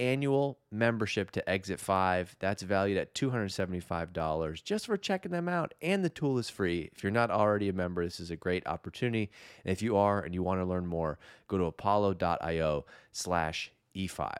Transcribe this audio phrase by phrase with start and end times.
[0.00, 2.36] annual membership to Exit 5.
[2.40, 5.74] That's valued at $275 just for checking them out.
[5.82, 6.90] And the tool is free.
[6.94, 9.30] If you're not already a member, this is a great opportunity.
[9.64, 14.32] And if you are and you want to learn more, go to apollo.io slash E5.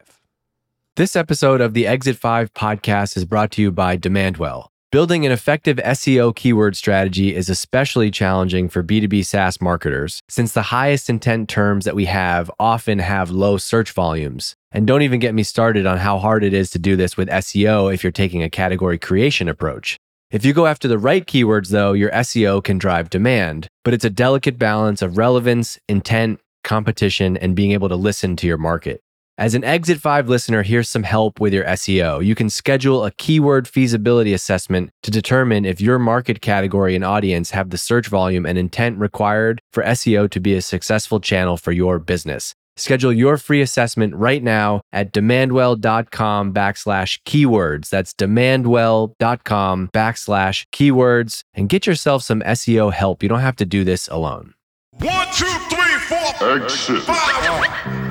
[0.97, 4.69] This episode of the Exit 5 podcast is brought to you by Demandwell.
[4.91, 10.63] Building an effective SEO keyword strategy is especially challenging for B2B SaaS marketers, since the
[10.63, 14.57] highest intent terms that we have often have low search volumes.
[14.73, 17.29] And don't even get me started on how hard it is to do this with
[17.29, 19.97] SEO if you're taking a category creation approach.
[20.31, 24.05] If you go after the right keywords, though, your SEO can drive demand, but it's
[24.05, 29.01] a delicate balance of relevance, intent, competition, and being able to listen to your market.
[29.39, 32.25] As an Exit 5 listener, here's some help with your SEO.
[32.25, 37.51] You can schedule a keyword feasibility assessment to determine if your market category and audience
[37.51, 41.73] have the search volume and intent required for SEO to be a successful channel for
[41.73, 42.55] your business.
[42.81, 47.89] Schedule your free assessment right now at demandwell.com backslash keywords.
[47.91, 53.23] That's demandwell.com backslash keywords and get yourself some SEO help.
[53.23, 54.55] You don't have to do this alone.
[54.93, 57.03] One, two, three, four, Exit.
[57.03, 58.11] five.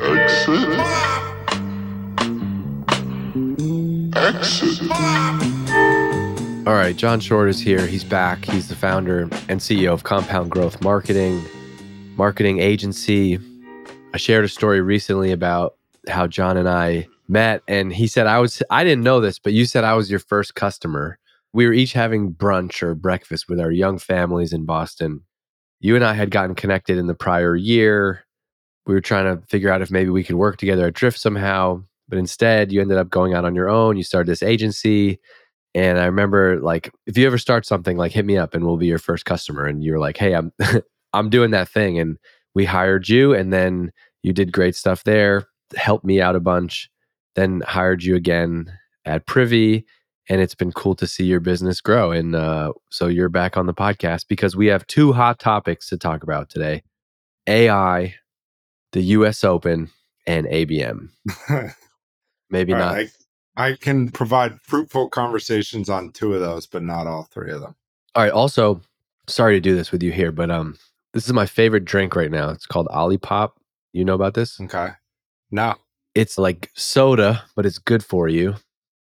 [0.00, 0.68] Exit.
[4.16, 5.67] Exit.
[6.68, 7.86] All right, John Short is here.
[7.86, 8.44] He's back.
[8.44, 11.42] He's the founder and CEO of Compound Growth Marketing,
[12.14, 13.38] marketing agency.
[14.12, 15.76] I shared a story recently about
[16.10, 19.54] how John and I met and he said I was I didn't know this, but
[19.54, 21.18] you said I was your first customer.
[21.54, 25.22] We were each having brunch or breakfast with our young families in Boston.
[25.80, 28.26] You and I had gotten connected in the prior year.
[28.84, 31.82] We were trying to figure out if maybe we could work together at Drift somehow,
[32.10, 33.96] but instead you ended up going out on your own.
[33.96, 35.18] You started this agency.
[35.74, 38.76] And I remember like if you ever start something, like hit me up and we'll
[38.76, 39.64] be your first customer.
[39.64, 40.52] And you're like, hey, I'm
[41.12, 41.98] I'm doing that thing.
[41.98, 42.18] And
[42.54, 43.92] we hired you and then
[44.22, 45.44] you did great stuff there,
[45.76, 46.90] helped me out a bunch,
[47.34, 48.72] then hired you again
[49.04, 49.86] at Privy.
[50.30, 52.10] And it's been cool to see your business grow.
[52.10, 55.96] And uh, so you're back on the podcast because we have two hot topics to
[55.96, 56.82] talk about today
[57.46, 58.14] AI,
[58.92, 59.90] the US Open,
[60.26, 61.08] and ABM.
[62.50, 62.94] Maybe All not.
[62.94, 63.10] right,
[63.58, 67.74] I, can provide fruitful conversations on two of those, but not all three of them.
[68.14, 68.32] All right.
[68.32, 68.80] Also,
[69.26, 70.76] sorry to do this with you here, but um,
[71.12, 72.50] this is my favorite drink right now.
[72.50, 73.52] It's called Olipop.
[73.92, 74.60] You know about this?
[74.60, 74.90] Okay.
[75.50, 75.74] No.
[76.14, 78.54] It's like soda, but it's good for you.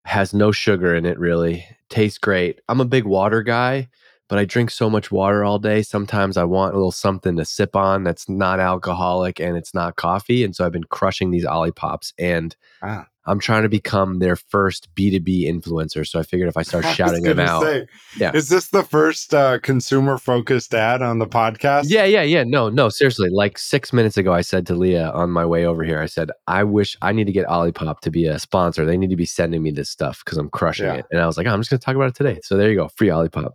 [0.06, 1.66] Has no sugar in it, really.
[1.90, 2.60] Tastes great.
[2.70, 3.90] I'm a big water guy,
[4.28, 5.82] but I drink so much water all day.
[5.82, 9.96] Sometimes I want a little something to sip on that's not alcoholic and it's not
[9.96, 10.44] coffee.
[10.44, 13.08] And so I've been crushing these Olipops and Ah.
[13.26, 16.06] I'm trying to become their first B2B influencer.
[16.06, 17.64] So I figured if I start I shouting them out.
[17.64, 18.32] say, Yeah.
[18.34, 21.86] Is this the first uh, consumer focused ad on the podcast?
[21.88, 22.44] Yeah, yeah, yeah.
[22.44, 23.30] No, no, seriously.
[23.30, 26.32] Like six minutes ago, I said to Leah on my way over here, I said,
[26.48, 28.86] I wish I need to get Olipop to be a sponsor.
[28.86, 30.96] They need to be sending me this stuff because I'm crushing Yeah.
[30.96, 31.06] it.
[31.12, 32.40] And I was like, oh, I'm just going to talk about it today.
[32.44, 32.90] So there you go.
[32.90, 33.52] Free Olipop.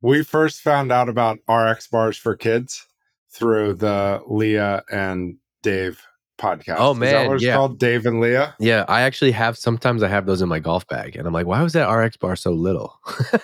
[0.00, 2.86] We first found out about RX bars for kids
[3.30, 6.02] through the Leah and Dave
[6.38, 6.76] podcast.
[6.78, 7.54] Oh, man, yeah.
[7.54, 7.78] called?
[7.78, 8.54] Dave and Leah?
[8.58, 11.16] Yeah, I actually have, sometimes I have those in my golf bag.
[11.16, 12.98] And I'm like, why was that RX bar so little?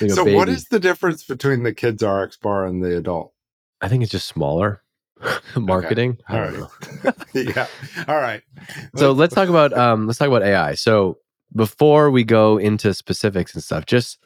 [0.00, 3.32] Like so, what is the difference between the kids RX bar and the adult?
[3.80, 4.82] I think it's just smaller
[5.56, 6.18] marketing.
[6.28, 7.14] All right.
[7.34, 7.66] yeah.
[8.08, 8.42] All right.
[8.96, 10.74] so let's talk about um let's talk about AI.
[10.74, 11.18] So
[11.54, 14.18] before we go into specifics and stuff, just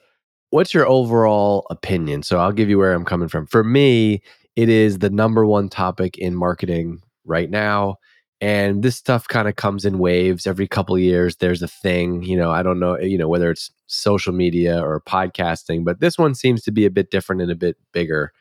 [0.50, 2.22] what's your overall opinion?
[2.22, 3.46] So I'll give you where I'm coming from.
[3.46, 4.22] For me,
[4.56, 7.96] it is the number one topic in marketing right now.
[8.40, 11.36] And this stuff kind of comes in waves every couple years.
[11.36, 15.00] There's a thing, you know, I don't know, you know, whether it's social media or
[15.00, 18.32] podcasting, but this one seems to be a bit different and a bit bigger.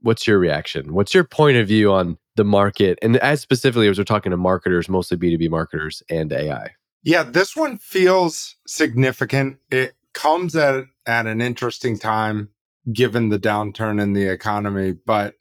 [0.00, 0.94] What's your reaction?
[0.94, 2.98] What's your point of view on the market?
[3.02, 6.70] And as specifically as we're talking to marketers, mostly B2B marketers and AI.
[7.02, 9.58] Yeah, this one feels significant.
[9.70, 12.50] It comes at at an interesting time
[12.92, 15.34] given the downturn in the economy, but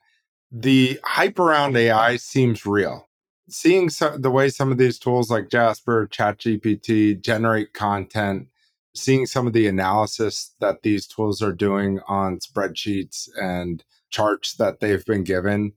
[0.51, 3.07] the hype around AI seems real.
[3.49, 8.47] Seeing the way some of these tools like Jasper, ChatGPT generate content,
[8.95, 14.79] seeing some of the analysis that these tools are doing on spreadsheets and charts that
[14.79, 15.73] they've been given,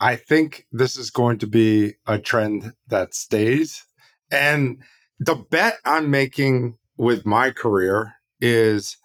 [0.00, 3.84] I think this is going to be a trend that stays.
[4.30, 4.82] And
[5.18, 8.96] the bet I'm making with my career is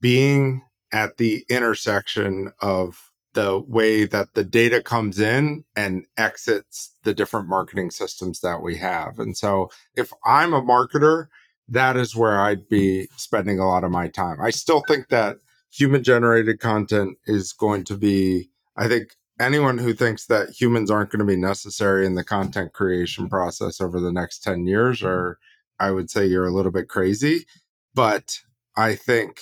[0.00, 0.62] being
[0.92, 3.05] at the intersection of
[3.36, 8.78] the way that the data comes in and exits the different marketing systems that we
[8.78, 9.18] have.
[9.18, 11.26] And so if I'm a marketer,
[11.68, 14.40] that is where I'd be spending a lot of my time.
[14.40, 15.36] I still think that
[15.70, 21.10] human generated content is going to be, I think anyone who thinks that humans aren't
[21.10, 25.38] going to be necessary in the content creation process over the next 10 years, or
[25.78, 27.44] I would say you're a little bit crazy.
[27.94, 28.38] But
[28.76, 29.40] I think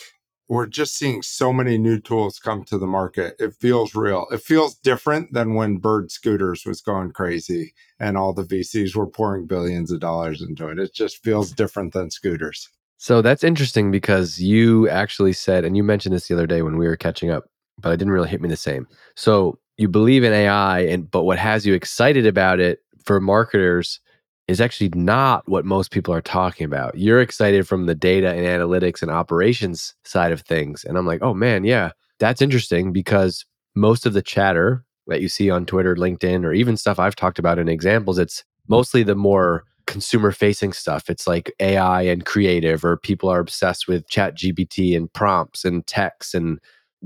[0.49, 3.35] we're just seeing so many new tools come to the market.
[3.39, 4.27] It feels real.
[4.31, 9.07] It feels different than when Bird Scooters was going crazy and all the VCs were
[9.07, 10.79] pouring billions of dollars into it.
[10.79, 12.69] It just feels different than scooters.
[12.99, 16.77] So that's interesting because you actually said, and you mentioned this the other day when
[16.77, 17.45] we were catching up,
[17.81, 18.87] but it didn't really hit me the same.
[19.17, 24.01] So you believe in AI, and but what has you excited about it for marketers
[24.47, 26.99] is actually not what most people are talking about.
[26.99, 30.85] You're excited from the data and analytics and operations side of things.
[30.85, 35.29] And I'm like, oh man, yeah, that's interesting because most of the chatter that you
[35.29, 39.15] see on Twitter, LinkedIn, or even stuff I've talked about in examples, it's mostly the
[39.15, 41.11] more consumer facing stuff.
[41.11, 45.87] It's like AI and creative, or people are obsessed with chat GPT and prompts and
[45.87, 46.59] text and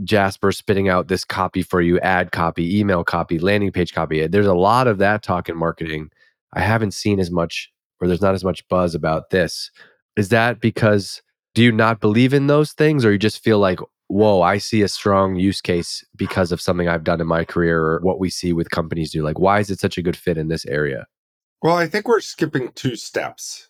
[0.04, 4.24] Jasper spitting out this copy for you, ad copy, email copy, landing page copy.
[4.28, 6.10] There's a lot of that talk in marketing
[6.52, 9.70] I haven't seen as much, or there's not as much buzz about this.
[10.16, 11.22] Is that because
[11.54, 14.82] do you not believe in those things, or you just feel like, whoa, I see
[14.82, 18.30] a strong use case because of something I've done in my career or what we
[18.30, 19.22] see with companies do?
[19.22, 21.06] Like, why is it such a good fit in this area?
[21.62, 23.68] Well, I think we're skipping two steps.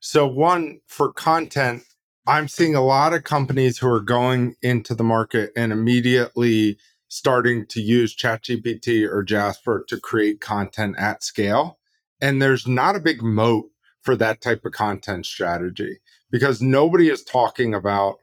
[0.00, 1.84] So, one, for content,
[2.26, 6.78] I'm seeing a lot of companies who are going into the market and immediately
[7.08, 11.77] starting to use ChatGPT or Jasper to create content at scale.
[12.20, 13.70] And there's not a big moat
[14.02, 15.98] for that type of content strategy
[16.30, 18.18] because nobody is talking about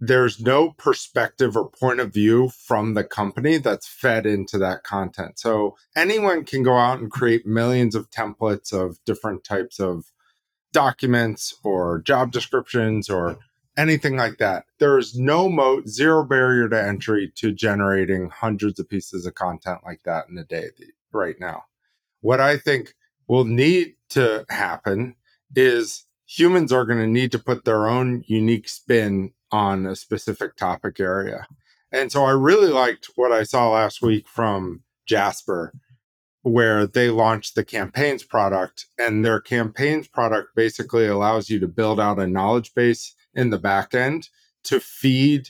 [0.00, 5.38] there's no perspective or point of view from the company that's fed into that content.
[5.38, 10.12] So anyone can go out and create millions of templates of different types of
[10.72, 13.38] documents or job descriptions or
[13.76, 14.66] anything like that.
[14.78, 19.80] There is no moat, zero barrier to entry to generating hundreds of pieces of content
[19.84, 20.68] like that in a day
[21.12, 21.64] right now.
[22.20, 22.94] What I think
[23.28, 25.14] will need to happen
[25.54, 30.56] is humans are going to need to put their own unique spin on a specific
[30.56, 31.46] topic area.
[31.90, 35.72] And so I really liked what I saw last week from Jasper,
[36.42, 41.98] where they launched the campaigns product, and their campaigns product basically allows you to build
[41.98, 44.28] out a knowledge base in the back end
[44.64, 45.48] to feed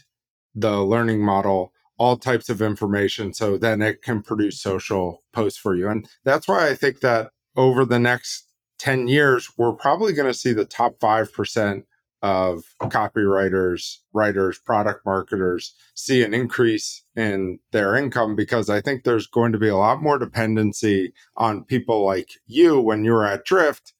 [0.55, 5.75] the learning model all types of information so then it can produce social posts for
[5.75, 5.88] you.
[5.88, 8.47] And that's why I think that over the next
[8.79, 11.83] 10 years, we're probably going to see the top 5%
[12.23, 19.27] of copywriters, writers, product marketers see an increase in their income because I think there's
[19.27, 23.93] going to be a lot more dependency on people like you when you're at Drift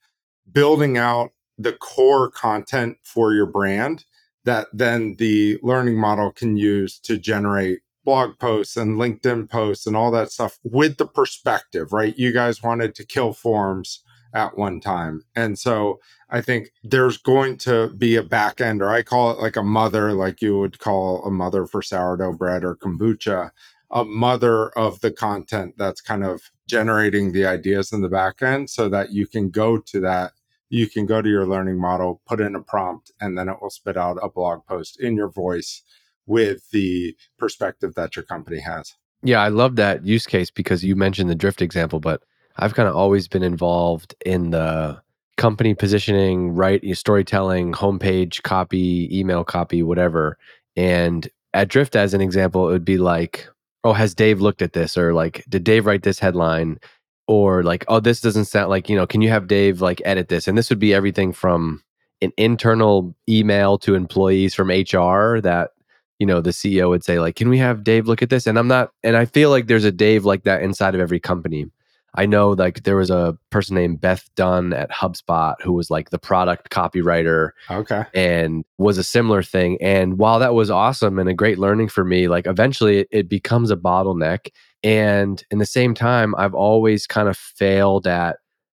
[0.51, 4.05] building out the core content for your brand
[4.45, 9.95] that then the learning model can use to generate blog posts and LinkedIn posts and
[9.95, 12.17] all that stuff with the perspective, right?
[12.17, 15.25] You guys wanted to kill forms at one time.
[15.37, 16.01] And so
[16.31, 19.63] I think there's going to be a back end, or I call it like a
[19.63, 23.51] mother, like you would call a mother for sourdough bread or kombucha,
[23.91, 28.71] a mother of the content that's kind of generating the ideas in the back end
[28.71, 30.33] so that you can go to that.
[30.71, 33.69] You can go to your learning model, put in a prompt, and then it will
[33.69, 35.83] spit out a blog post in your voice
[36.29, 38.95] with the perspective that your company has.
[39.23, 42.23] Yeah, I love that use case because you mentioned the drift example, but
[42.57, 45.01] I've kind of always been involved in the
[45.37, 46.83] company positioning, right?
[46.97, 50.37] Storytelling, homepage copy, email copy, whatever.
[50.77, 53.49] And at Drift, as an example, it would be like,
[53.85, 54.99] oh, has Dave looked at this?
[54.99, 56.79] Or like, did Dave write this headline?
[57.27, 60.29] Or like, oh, this doesn't sound like, you know, can you have Dave like edit
[60.29, 60.47] this?
[60.47, 61.83] And this would be everything from
[62.21, 65.71] an internal email to employees from HR that,
[66.19, 68.47] you know, the CEO would say, like, can we have Dave look at this?
[68.47, 71.21] And I'm not, and I feel like there's a Dave like that inside of every
[71.21, 71.71] company.
[72.15, 76.11] I know like there was a person named Beth Dunn at HubSpot who was like
[76.11, 78.05] the product copywriter Okay.
[78.15, 79.77] and was a similar thing.
[79.81, 83.29] And while that was awesome and a great learning for me, like eventually it, it
[83.29, 84.49] becomes a bottleneck.
[84.83, 88.37] And in the same time, I've always kind of failed at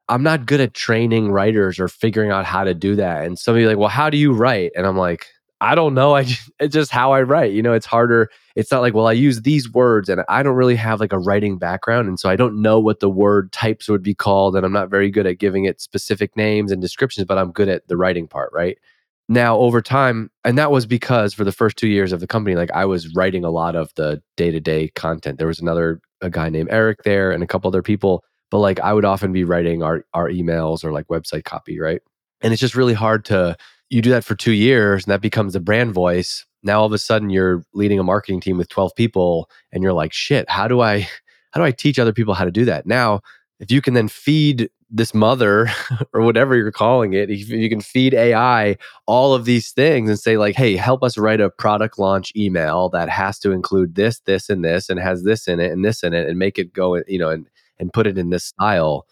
[0.08, 3.24] I'm not good at training writers or figuring out how to do that.
[3.24, 4.72] And somebody like, well, how do you write?
[4.74, 5.28] And I'm like,
[5.60, 6.14] I don't know.
[6.16, 7.52] I just, it's just how I write.
[7.52, 8.30] You know, it's harder.
[8.56, 11.18] It's not like, well, I use these words and I don't really have like a
[11.18, 12.08] writing background.
[12.08, 14.56] And so I don't know what the word types would be called.
[14.56, 17.68] And I'm not very good at giving it specific names and descriptions, but I'm good
[17.68, 18.78] at the writing part, right?
[19.28, 22.56] Now, over time, and that was because for the first two years of the company,
[22.56, 25.38] like I was writing a lot of the day to day content.
[25.38, 28.80] There was another a guy named Eric there and a couple other people but like
[28.80, 32.02] I would often be writing our our emails or like website copy, right?
[32.42, 33.56] And it's just really hard to
[33.90, 36.46] you do that for 2 years and that becomes a brand voice.
[36.62, 39.92] Now all of a sudden you're leading a marketing team with 12 people and you're
[39.92, 41.08] like, "Shit, how do I
[41.52, 43.20] how do I teach other people how to do that?" Now,
[43.60, 45.68] if you can then feed this mother
[46.12, 50.36] or whatever you're calling it, you can feed AI all of these things and say
[50.36, 54.48] like, "Hey, help us write a product launch email that has to include this, this
[54.50, 56.96] and this and has this in it and this in it and make it go,
[57.08, 57.46] you know, and
[57.78, 59.06] and put it in this style,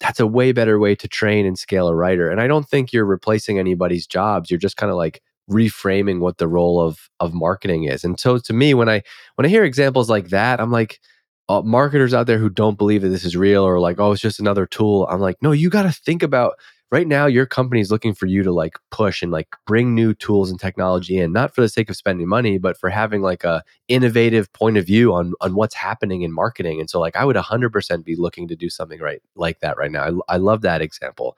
[0.00, 2.30] that's a way better way to train and scale a writer.
[2.30, 4.50] And I don't think you're replacing anybody's jobs.
[4.50, 8.04] You're just kind of like reframing what the role of of marketing is.
[8.04, 9.02] And so to me, when I
[9.36, 11.00] when I hear examples like that, I'm like,
[11.48, 14.20] uh, marketers out there who don't believe that this is real or like, oh, it's
[14.22, 15.06] just another tool.
[15.10, 16.54] I'm like, no, you got to think about
[16.90, 20.14] right now your company is looking for you to like push and like bring new
[20.14, 23.44] tools and technology in not for the sake of spending money but for having like
[23.44, 26.80] a innovative point of view on on what's happening in marketing.
[26.80, 29.90] And so like i would 100% be looking to do something right like that right
[29.90, 30.20] now.
[30.28, 31.36] I, I love that example.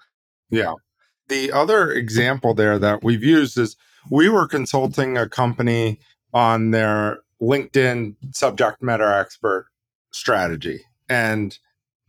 [0.51, 0.75] Yeah.
[1.29, 3.77] The other example there that we've used is
[4.11, 6.01] we were consulting a company
[6.33, 9.69] on their linkedin subject matter expert
[10.13, 10.81] strategy.
[11.09, 11.59] And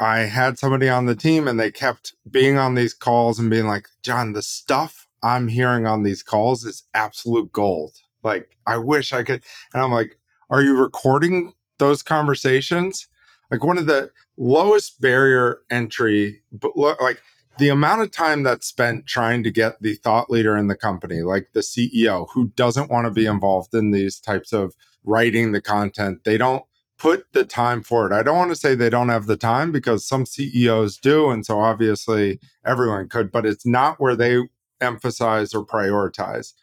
[0.01, 3.67] I had somebody on the team and they kept being on these calls and being
[3.67, 7.93] like, John, the stuff I'm hearing on these calls is absolute gold.
[8.23, 9.43] Like, I wish I could.
[9.73, 10.17] And I'm like,
[10.49, 13.07] are you recording those conversations?
[13.51, 17.21] Like, one of the lowest barrier entry, but like
[17.59, 21.21] the amount of time that's spent trying to get the thought leader in the company,
[21.21, 25.61] like the CEO, who doesn't want to be involved in these types of writing the
[25.61, 26.63] content, they don't
[27.01, 28.13] put the time for it.
[28.13, 31.31] I don't want to say they don't have the time because some CEOs do.
[31.31, 34.37] And so obviously everyone could, but it's not where they
[34.81, 36.53] emphasize or prioritize.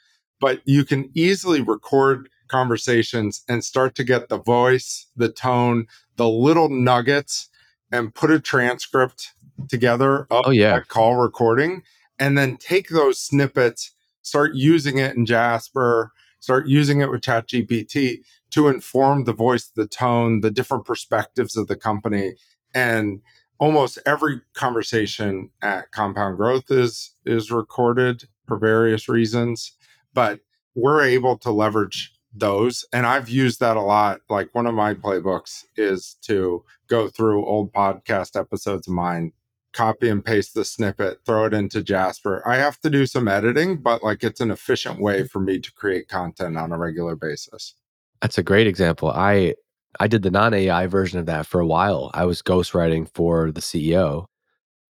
[0.40, 6.28] But you can easily record conversations and start to get the voice, the tone, the
[6.28, 7.48] little nuggets,
[7.90, 9.32] and put a transcript
[9.68, 10.74] together of oh, yeah.
[10.74, 11.82] that call recording.
[12.20, 13.90] And then take those snippets,
[14.22, 19.86] start using it in Jasper, start using it with ChatGPT to inform the voice, the
[19.86, 22.34] tone, the different perspectives of the company.
[22.74, 23.20] And
[23.58, 29.72] almost every conversation at Compound Growth is is recorded for various reasons,
[30.14, 30.40] but
[30.74, 34.20] we're able to leverage those and I've used that a lot.
[34.28, 39.32] Like one of my playbooks is to go through old podcast episodes of mine,
[39.72, 42.42] copy and paste the snippet, throw it into Jasper.
[42.46, 45.72] I have to do some editing, but like it's an efficient way for me to
[45.72, 47.74] create content on a regular basis.
[48.22, 49.10] That's a great example.
[49.10, 49.54] I
[50.00, 52.10] I did the non AI version of that for a while.
[52.14, 54.26] I was ghostwriting for the CEO,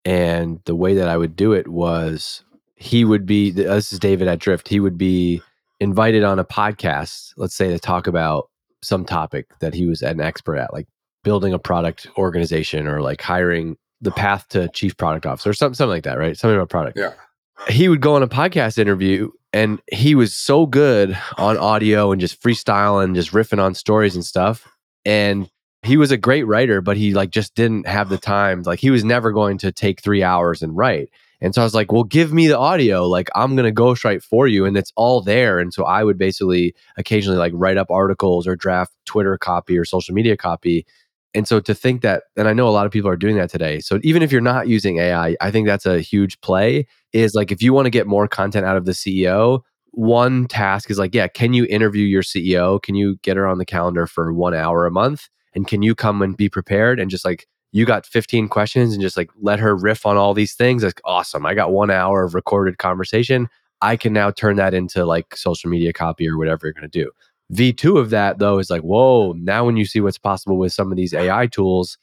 [0.05, 2.45] and the way that I would do it was
[2.77, 3.51] he would be.
[3.51, 4.69] This is David at Drift.
[4.69, 5.43] He would be
[5.81, 8.49] invited on a podcast, let's say, to talk about
[8.83, 10.89] some topic that he was an expert at, like
[11.25, 15.75] building a product organization or like hiring the path to chief product officer or something,
[15.75, 16.37] something like that, right?
[16.37, 16.99] Something about product.
[16.99, 17.13] Yeah.
[17.69, 22.21] He would go on a podcast interview and he was so good on audio and
[22.21, 24.71] just freestyle and just riffing on stories and stuff.
[25.05, 25.49] And
[25.83, 28.63] he was a great writer but he like just didn't have the time.
[28.63, 31.11] Like he was never going to take three hours and write.
[31.41, 33.07] And so i was like well give me the audio.
[33.07, 35.59] Like i'm gonna ghostwrite for you and it's all there.
[35.59, 39.85] And so i would basically occasionally like write up articles or draft twitter copy or
[39.85, 40.85] social media copy
[41.35, 43.51] and so to think that and i know a lot of people are doing that
[43.51, 43.81] today.
[43.81, 47.53] So even if you're not using ai i think that's a huge play is like
[47.53, 49.61] if you want to get more content out of the ceo
[49.93, 53.59] one task is like yeah can you interview your ceo can you get her on
[53.59, 55.29] the calendar for one hour a month?
[55.55, 59.03] And can you come and be prepared and just like you got 15 questions and
[59.03, 60.85] just like let her riff on all these things?
[60.85, 61.47] Like awesome.
[61.47, 63.49] I got one hour of recorded conversation.
[63.81, 67.05] I can now turn that into like social media copy or whatever you're going to
[67.05, 67.11] do
[67.53, 70.91] V2 of that, though, is like, whoa, now when you see what's possible with some
[70.91, 71.97] of these AI tools,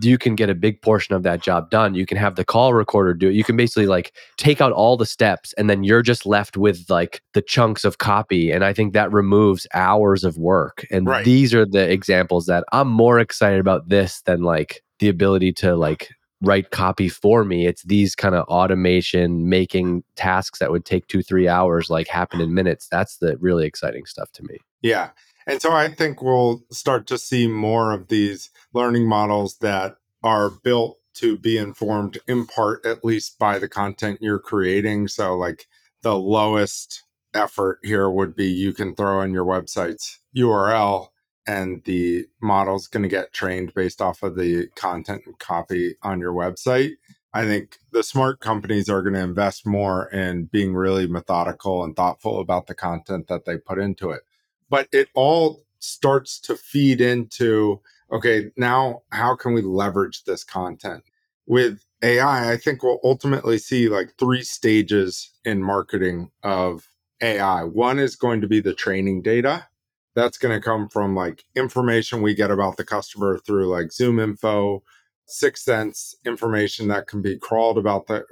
[0.00, 1.94] you can get a big portion of that job done.
[1.94, 3.34] You can have the call recorder do it.
[3.34, 6.86] You can basically like take out all the steps and then you're just left with
[6.88, 8.50] like the chunks of copy.
[8.50, 10.86] And I think that removes hours of work.
[10.90, 11.24] And Right.
[11.24, 15.76] these are the examples that I'm more excited about this than like the ability to
[15.76, 16.08] like
[16.42, 17.66] write copy for me.
[17.66, 22.40] It's these kind of automation making tasks that would take two, three hours like happen
[22.40, 22.88] in minutes.
[22.90, 24.58] That's the really exciting stuff to me.
[24.82, 25.10] Yeah.
[25.46, 30.50] And so I think we'll start to see more of these learning models that are
[30.50, 35.08] built to be informed in part, at least by the content you're creating.
[35.08, 35.66] So, like,
[36.02, 37.02] the lowest
[37.34, 41.08] effort here would be you can throw in your website's URL
[41.46, 46.20] and the model's going to get trained based off of the content and copy on
[46.20, 46.92] your website.
[47.34, 51.96] I think the smart companies are going to invest more in being really methodical and
[51.96, 54.22] thoughtful about the content that they put into it.
[54.68, 57.80] But it all starts to feed into
[58.12, 61.02] okay now how can we leverage this content?
[61.46, 66.88] With ai i think we'll ultimately see like three stages in marketing of
[67.20, 69.66] ai one is going to be the training data
[70.14, 74.82] that's going to come from like information we get about the customer through like ZoomInfo
[75.26, 78.24] sixth sense information that can be crawled about the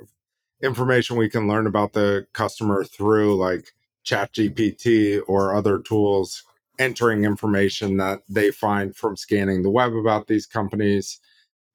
[0.63, 3.73] information we can learn about the customer through like
[4.03, 6.45] chat gpt or other tools
[6.81, 11.21] entering information that they find from scanning the web about these companies.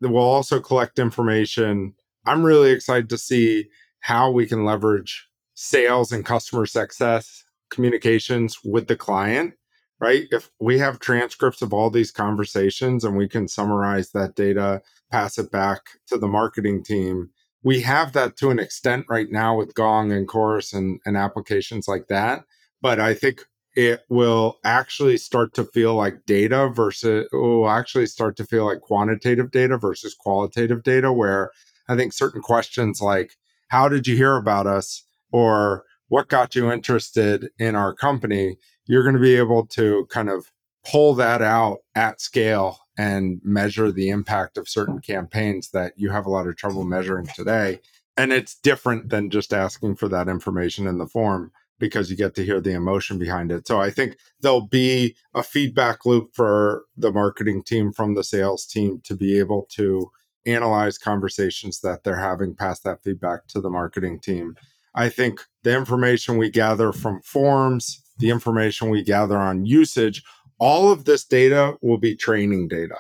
[0.02, 1.94] We'll also collect information.
[2.26, 3.70] I'm really excited to see
[4.00, 9.54] how we can leverage sales and customer success communications with the client
[10.00, 14.82] right if we have transcripts of all these conversations and we can summarize that data
[15.12, 17.30] pass it back to the marketing team
[17.66, 21.88] we have that to an extent right now with Gong and Chorus and, and applications
[21.88, 22.44] like that.
[22.80, 23.42] But I think
[23.76, 28.66] it will actually start to feel like data versus, it will actually start to feel
[28.66, 31.50] like quantitative data versus qualitative data, where
[31.90, 33.32] I think certain questions like,
[33.70, 35.04] how did you hear about us?
[35.32, 38.58] Or what got you interested in our company?
[38.86, 40.52] You're going to be able to kind of
[40.86, 46.26] pull that out at scale and measure the impact of certain campaigns that you have
[46.26, 47.80] a lot of trouble measuring today.
[48.18, 52.36] And it's different than just asking for that information in the form because you get
[52.36, 53.68] to hear the emotion behind it.
[53.68, 58.66] So I think there'll be a feedback loop for the marketing team from the sales
[58.66, 60.10] team to be able to
[60.46, 64.56] analyze conversations that they're having, pass that feedback to the marketing team.
[64.94, 70.24] I think the information we gather from forms, the information we gather on usage,
[70.60, 72.98] all of this data will be training data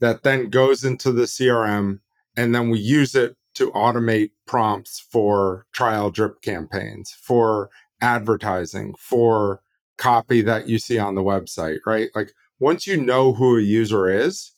[0.00, 2.00] that then goes into the CRM
[2.36, 7.70] and then we use it to automate prompts for trial drip campaigns, for
[8.00, 9.60] advertising, for
[9.98, 12.08] copy that you see on the website, right?
[12.14, 14.52] Like once you know who a user is,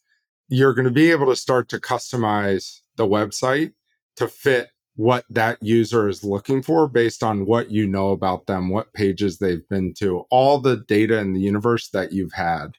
[0.48, 3.72] you're going to be able to start to customize the website
[4.16, 8.68] to fit what that user is looking for based on what you know about them,
[8.68, 12.76] what pages they've been to, all the data in the universe that you've had.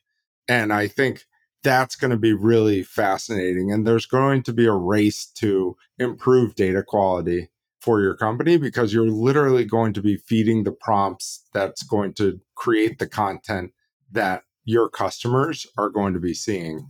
[0.47, 1.23] And I think
[1.63, 3.71] that's going to be really fascinating.
[3.71, 7.49] And there's going to be a race to improve data quality
[7.79, 12.39] for your company because you're literally going to be feeding the prompts that's going to
[12.55, 13.71] create the content
[14.11, 16.89] that your customers are going to be seeing.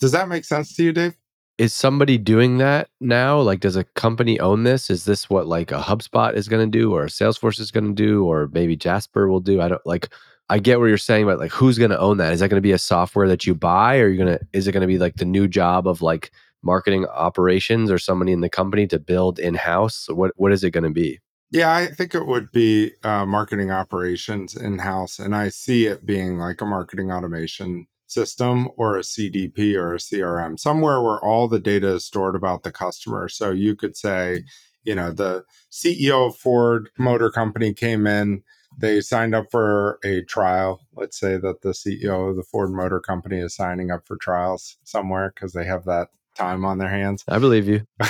[0.00, 1.21] Does that make sense to you, Dave?
[1.62, 3.40] Is somebody doing that now?
[3.40, 4.90] Like, does a company own this?
[4.90, 7.92] Is this what like a HubSpot is going to do, or Salesforce is going to
[7.92, 9.60] do, or maybe Jasper will do?
[9.60, 10.08] I don't like.
[10.48, 12.32] I get what you're saying, but like, who's going to own that?
[12.32, 14.40] Is that going to be a software that you buy, or you're you gonna?
[14.52, 16.32] Is it going to be like the new job of like
[16.64, 20.08] marketing operations or somebody in the company to build in house?
[20.10, 21.20] What What is it going to be?
[21.52, 25.20] Yeah, I think it would be uh, marketing operations in house.
[25.20, 29.98] And I see it being like a marketing automation system or a CDP or a
[29.98, 33.28] CRM, somewhere where all the data is stored about the customer.
[33.28, 34.48] So you could say, mm.
[34.84, 38.42] you know, the CEO of Ford Motor Company came in,
[38.78, 40.80] they signed up for a trial.
[40.94, 44.78] Let's say that the CEO of the Ford Motor Company is signing up for trials
[44.84, 47.86] somewhere because they have that time on their hands I believe you.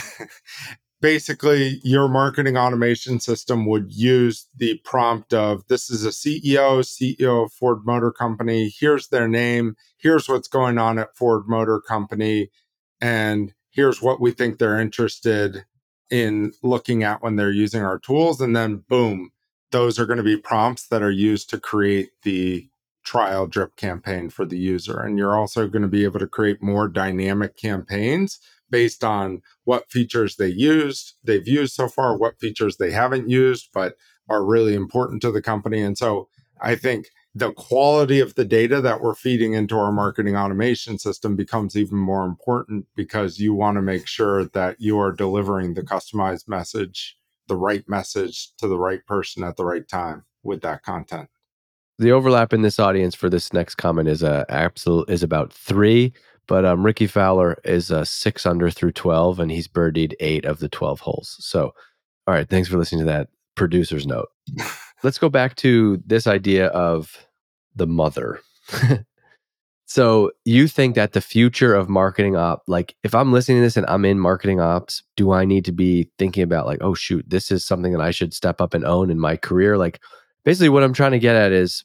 [1.03, 7.45] basically your marketing automation system would use the prompt of this is a CEO, CEO
[7.45, 8.73] of Ford Motor Company.
[8.79, 9.77] Here's their name.
[9.99, 12.51] Here's what's going on at Ford Motor Company.
[13.01, 15.65] And here's what we think they're interested
[16.09, 18.41] in looking at when they're using our tools.
[18.41, 19.33] And then boom,
[19.73, 22.69] those are going to be prompts that are used to create the
[23.05, 25.01] trial drip campaign for the user.
[25.01, 28.39] And you're also going to be able to create more dynamic campaigns
[28.73, 33.69] based on what features they used, they've used so far, what features they haven't used,
[33.73, 33.95] but
[34.29, 35.81] are really important to the company.
[35.81, 36.29] And so
[36.61, 41.37] I think the quality of the data that we're feeding into our marketing automation system
[41.37, 45.83] becomes even more important because you want to make sure that you are delivering the
[45.83, 47.17] customized message,
[47.49, 51.29] the right message to the right person at the right time with that content.
[51.99, 56.13] The overlap in this audience for this next comment is a absolute is about three,
[56.47, 60.59] but um, Rickie Fowler is a six under through twelve, and he's birdied eight of
[60.59, 61.37] the twelve holes.
[61.41, 61.73] So,
[62.27, 64.29] all right, thanks for listening to that producer's note.
[65.03, 67.27] Let's go back to this idea of
[67.75, 68.41] the mother.
[69.87, 73.77] so you think that the future of marketing op, like if I'm listening to this
[73.77, 77.29] and I'm in marketing ops, do I need to be thinking about like, oh shoot,
[77.29, 79.77] this is something that I should step up and own in my career?
[79.77, 80.01] Like
[80.45, 81.85] basically what I'm trying to get at is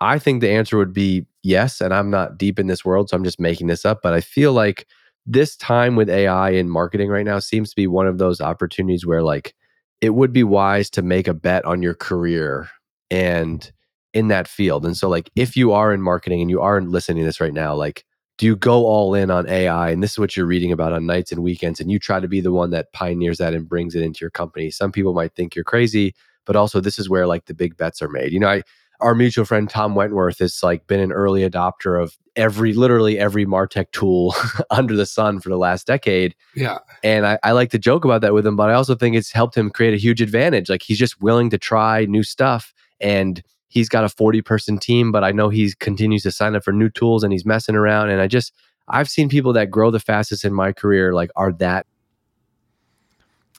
[0.00, 1.80] I think the answer would be yes.
[1.80, 4.00] And I'm not deep in this world, so I'm just making this up.
[4.02, 4.86] But I feel like
[5.24, 9.06] this time with AI in marketing right now seems to be one of those opportunities
[9.06, 9.54] where like
[10.00, 12.68] it would be wise to make a bet on your career
[13.10, 13.72] and
[14.12, 14.84] in that field.
[14.84, 17.54] And so like if you are in marketing and you are listening to this right
[17.54, 18.04] now, like
[18.38, 19.90] do you go all in on AI?
[19.90, 22.28] And this is what you're reading about on nights and weekends, and you try to
[22.28, 24.70] be the one that pioneers that and brings it into your company.
[24.70, 28.02] Some people might think you're crazy, but also this is where like the big bets
[28.02, 28.32] are made.
[28.32, 28.62] You know, I
[29.00, 33.46] our mutual friend Tom Wentworth has like been an early adopter of every literally every
[33.46, 34.34] Martech tool
[34.70, 36.34] under the sun for the last decade.
[36.54, 36.78] Yeah.
[37.02, 39.32] And I, I like to joke about that with him, but I also think it's
[39.32, 40.68] helped him create a huge advantage.
[40.68, 45.12] Like he's just willing to try new stuff and he's got a 40 person team,
[45.12, 48.10] but I know he continues to sign up for new tools and he's messing around.
[48.10, 48.52] And I just
[48.88, 51.86] I've seen people that grow the fastest in my career like are that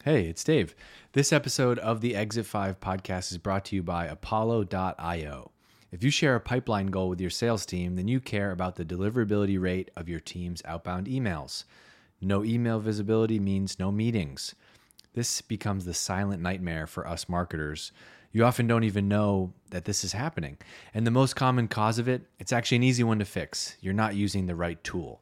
[0.08, 0.74] Hey, it's Dave.
[1.12, 5.52] This episode of the Exit 5 podcast is brought to you by Apollo.io.
[5.91, 8.86] If you share a pipeline goal with your sales team, then you care about the
[8.86, 11.65] deliverability rate of your team's outbound emails.
[12.22, 14.56] No email visibility means no meetings.
[15.13, 17.91] This becomes the silent nightmare for us marketers.
[18.32, 20.58] You often don't even know that this is happening.
[20.93, 23.76] And the most common cause of it, it's actually an easy one to fix.
[23.82, 25.22] You're not using the right tool.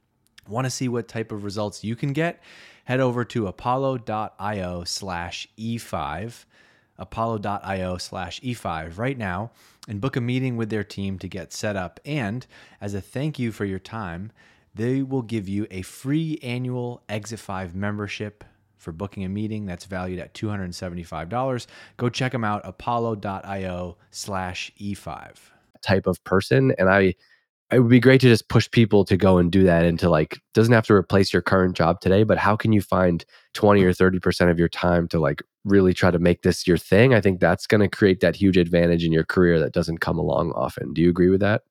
[0.47, 2.41] Want to see what type of results you can get?
[2.85, 6.45] Head over to apollo.io slash E5
[7.01, 9.51] apollo.io slash e5 right now
[9.87, 11.99] and book a meeting with their team to get set up.
[12.05, 12.45] And
[12.79, 14.31] as a thank you for your time,
[14.75, 18.43] they will give you a free annual Exit 5 membership
[18.77, 21.67] for booking a meeting that's valued at $275.
[21.97, 25.35] Go check them out, apollo.io slash e5.
[25.81, 26.73] Type of person.
[26.77, 27.15] And I,
[27.71, 30.09] it would be great to just push people to go and do that and to
[30.09, 33.83] like doesn't have to replace your current job today but how can you find 20
[33.83, 37.21] or 30% of your time to like really try to make this your thing, I
[37.21, 40.51] think that's going to create that huge advantage in your career that doesn't come along
[40.53, 40.93] often.
[40.93, 41.63] Do you agree with that?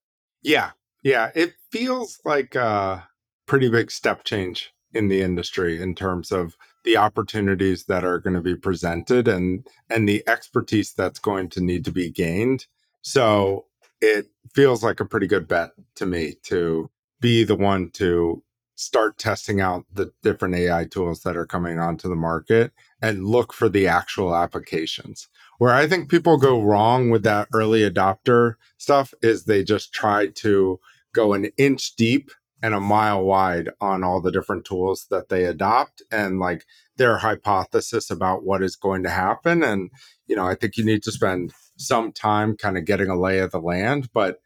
[0.42, 0.70] Yeah.
[1.02, 1.30] Yeah.
[1.34, 3.08] It feels like a
[3.46, 8.34] pretty big step change in the industry in terms of the opportunities that are going
[8.34, 12.66] to be presented and and the expertise that's going to need to be gained.
[13.02, 13.66] So
[14.00, 18.42] it feels like a pretty good bet to me to be the one to
[18.74, 23.52] start testing out the different AI tools that are coming onto the market and look
[23.52, 25.28] for the actual applications.
[25.58, 30.28] Where I think people go wrong with that early adopter stuff is they just try
[30.28, 30.80] to
[31.12, 32.30] go an inch deep
[32.62, 36.64] and a mile wide on all the different tools that they adopt and like
[36.96, 39.62] their hypothesis about what is going to happen.
[39.62, 39.90] And,
[40.30, 43.40] you know, I think you need to spend some time kind of getting a lay
[43.40, 44.08] of the land.
[44.14, 44.38] But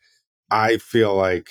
[0.51, 1.51] I feel like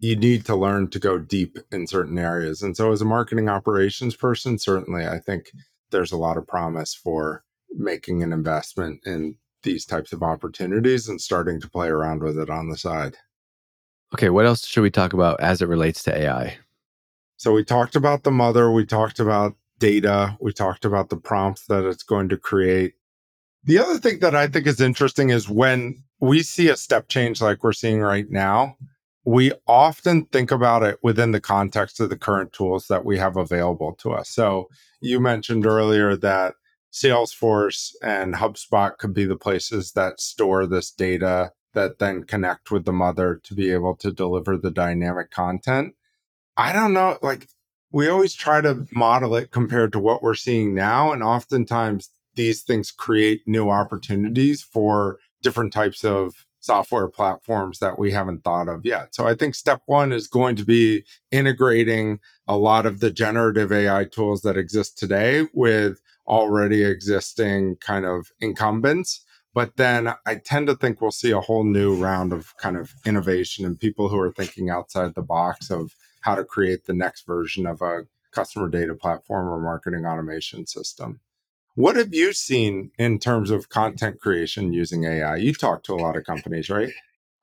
[0.00, 2.60] you need to learn to go deep in certain areas.
[2.60, 5.52] And so, as a marketing operations person, certainly I think
[5.92, 11.20] there's a lot of promise for making an investment in these types of opportunities and
[11.20, 13.16] starting to play around with it on the side.
[14.12, 16.58] Okay, what else should we talk about as it relates to AI?
[17.36, 21.66] So, we talked about the mother, we talked about data, we talked about the prompts
[21.66, 22.94] that it's going to create.
[23.64, 27.40] The other thing that I think is interesting is when we see a step change
[27.40, 28.76] like we're seeing right now,
[29.24, 33.36] we often think about it within the context of the current tools that we have
[33.36, 34.30] available to us.
[34.30, 34.68] So
[35.00, 36.54] you mentioned earlier that
[36.92, 42.86] Salesforce and HubSpot could be the places that store this data that then connect with
[42.86, 45.94] the mother to be able to deliver the dynamic content.
[46.56, 47.48] I don't know, like
[47.92, 51.12] we always try to model it compared to what we're seeing now.
[51.12, 58.12] And oftentimes these things create new opportunities for different types of software platforms that we
[58.12, 59.12] haven't thought of yet.
[59.12, 63.72] So I think step one is going to be integrating a lot of the generative
[63.72, 69.24] AI tools that exist today with already existing kind of incumbents.
[69.52, 72.92] But then I tend to think we'll see a whole new round of kind of
[73.04, 77.26] innovation and people who are thinking outside the box of how to create the next
[77.26, 81.20] version of a customer data platform or marketing automation system.
[81.78, 85.36] What have you seen in terms of content creation using AI?
[85.36, 86.90] You talk to a lot of companies, right?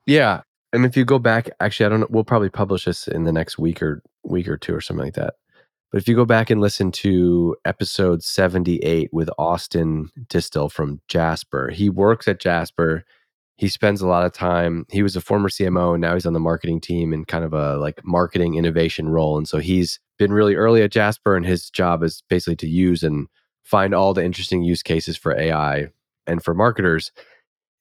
[0.06, 0.42] Yeah.
[0.74, 3.32] And if you go back, actually, I don't know, we'll probably publish this in the
[3.32, 5.36] next week or week or two or something like that.
[5.90, 11.70] But if you go back and listen to episode 78 with Austin Distel from Jasper,
[11.70, 13.06] he works at Jasper.
[13.56, 14.86] He spends a lot of time.
[14.92, 17.54] He was a former CMO and now he's on the marketing team in kind of
[17.54, 19.38] a like marketing innovation role.
[19.38, 23.02] And so he's been really early at Jasper and his job is basically to use
[23.02, 23.30] and
[23.66, 25.90] find all the interesting use cases for AI
[26.28, 27.12] and for marketers.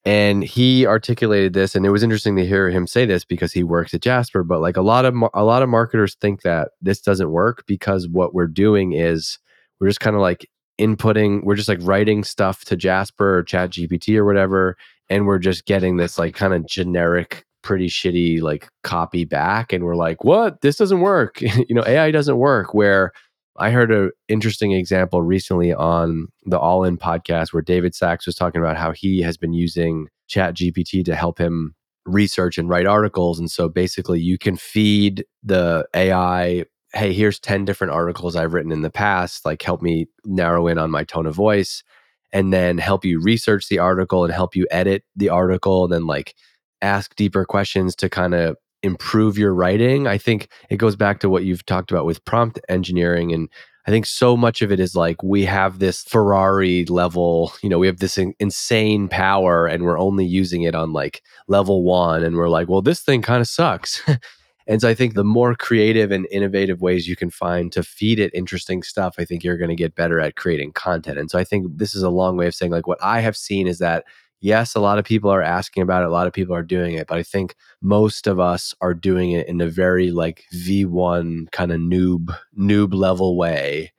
[0.06, 3.62] And he articulated this, and it was interesting to hear him say this because he
[3.62, 4.42] works at Jasper.
[4.42, 8.06] But like a lot of a lot of marketers think that this doesn't work because
[8.08, 9.38] what we're doing is
[9.80, 10.46] we're just kind of like
[10.78, 14.76] inputting, we're just like writing stuff to Jasper or Chat GPT or whatever,
[15.08, 19.84] and we're just getting this like kind of generic, pretty shitty like copy back, and
[19.84, 20.60] we're like, what?
[20.60, 21.40] This doesn't work.
[21.40, 22.74] you know, AI doesn't work.
[22.74, 23.12] Where
[23.56, 28.34] I heard an interesting example recently on the All In podcast where David Sacks was
[28.34, 32.86] talking about how he has been using Chat GPT to help him research and write
[32.86, 33.38] articles.
[33.38, 36.64] And so basically, you can feed the AI,
[36.94, 40.76] hey, here's 10 different articles I've written in the past, like help me narrow in
[40.76, 41.84] on my tone of voice,
[42.32, 46.06] and then help you research the article and help you edit the article, and then
[46.06, 46.34] like
[46.82, 50.06] ask deeper questions to kind of improve your writing.
[50.06, 53.32] I think it goes back to what you've talked about with prompt engineering.
[53.32, 53.48] And
[53.86, 57.78] I think so much of it is like we have this Ferrari level, you know,
[57.78, 62.22] we have this in- insane power and we're only using it on like level one.
[62.22, 64.02] And we're like, well, this thing kind of sucks.
[64.66, 68.18] and so I think the more creative and innovative ways you can find to feed
[68.18, 71.18] it interesting stuff, I think you're going to get better at creating content.
[71.18, 73.36] And so I think this is a long way of saying like what I have
[73.36, 74.04] seen is that
[74.44, 76.94] yes, a lot of people are asking about it, a lot of people are doing
[76.94, 81.46] it, but I think most of us are doing it in a very like V1
[81.50, 83.92] kind of noob noob level way.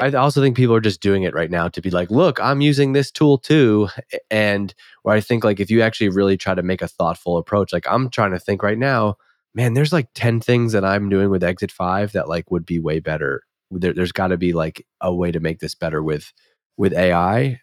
[0.00, 2.60] I also think people are just doing it right now to be like, look, I'm
[2.60, 3.88] using this tool too.
[4.30, 7.72] And where I think like if you actually really try to make a thoughtful approach,
[7.72, 9.16] like I'm trying to think right now,
[9.54, 12.80] man, there's like 10 things that I'm doing with Exit 5 that like would be
[12.80, 13.42] way better.
[13.70, 16.32] There, there's got to be like a way to make this better with
[16.76, 17.60] with AI.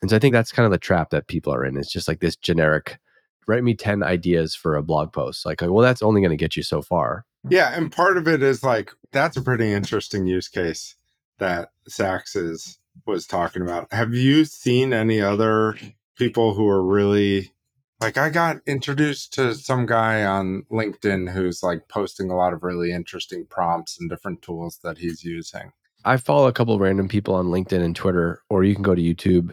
[0.00, 1.76] And so I think that's kind of the trap that people are in.
[1.76, 2.98] It's just like this generic,
[3.46, 5.44] write me 10 ideas for a blog post.
[5.44, 7.24] Like, well, that's only going to get you so far.
[7.48, 7.72] Yeah.
[7.74, 10.96] And part of it is like, that's a pretty interesting use case
[11.38, 13.92] that is, was talking about.
[13.92, 15.76] Have you seen any other
[16.16, 17.52] people who are really
[18.00, 22.62] like I got introduced to some guy on LinkedIn who's like posting a lot of
[22.62, 25.72] really interesting prompts and different tools that he's using.
[26.04, 29.02] I follow a couple random people on LinkedIn and Twitter, or you can go to
[29.02, 29.52] YouTube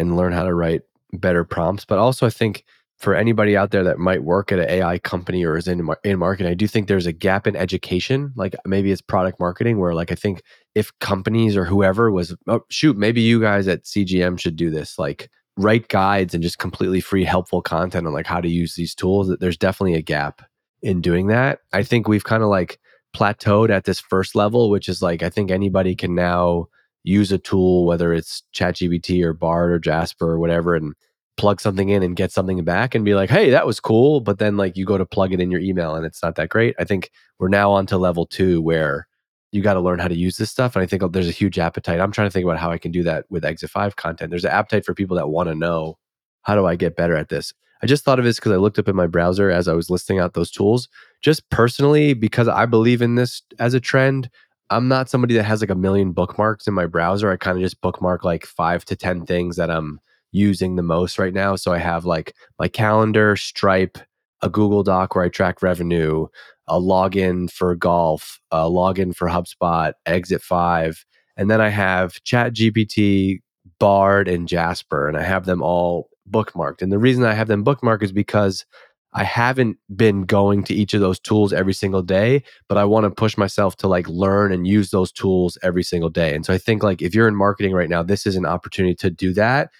[0.00, 0.82] and learn how to write
[1.12, 1.84] better prompts.
[1.84, 2.64] But also, I think
[2.96, 6.18] for anybody out there that might work at an AI company or is in in
[6.18, 8.32] marketing, I do think there's a gap in education.
[8.36, 10.42] Like maybe it's product marketing, where like I think
[10.74, 14.98] if companies or whoever was oh, shoot, maybe you guys at CGM should do this.
[14.98, 18.94] Like write guides and just completely free helpful content on like how to use these
[18.94, 19.34] tools.
[19.40, 20.42] There's definitely a gap
[20.82, 21.60] in doing that.
[21.72, 22.78] I think we've kind of like
[23.16, 26.66] plateaued at this first level, which is like I think anybody can now
[27.02, 30.94] use a tool, whether it's ChatGPT or Bard or Jasper or whatever, and
[31.36, 34.20] plug something in and get something back and be like, hey, that was cool.
[34.20, 36.50] But then like you go to plug it in your email and it's not that
[36.50, 36.74] great.
[36.78, 39.06] I think we're now on to level two where
[39.52, 40.76] you got to learn how to use this stuff.
[40.76, 41.98] And I think oh, there's a huge appetite.
[41.98, 44.30] I'm trying to think about how I can do that with Exit 5 content.
[44.30, 45.98] There's an appetite for people that want to know
[46.42, 47.52] how do I get better at this?
[47.82, 49.88] I just thought of this because I looked up in my browser as I was
[49.88, 50.88] listing out those tools.
[51.22, 54.28] Just personally, because I believe in this as a trend,
[54.70, 57.30] I'm not somebody that has like a million bookmarks in my browser.
[57.30, 60.00] I kind of just bookmark like five to 10 things that I'm
[60.32, 61.56] using the most right now.
[61.56, 63.98] So I have like my calendar, Stripe,
[64.42, 66.28] a Google Doc where I track revenue,
[66.68, 71.04] a login for golf, a login for HubSpot, Exit 5.
[71.36, 73.40] And then I have Chat GPT,
[73.80, 76.80] Bard, and Jasper, and I have them all bookmarked.
[76.80, 78.64] And the reason I have them bookmarked is because
[79.12, 83.04] I haven't been going to each of those tools every single day, but I want
[83.04, 86.34] to push myself to like learn and use those tools every single day.
[86.34, 88.94] And so I think like if you're in marketing right now, this is an opportunity
[88.96, 89.70] to do that.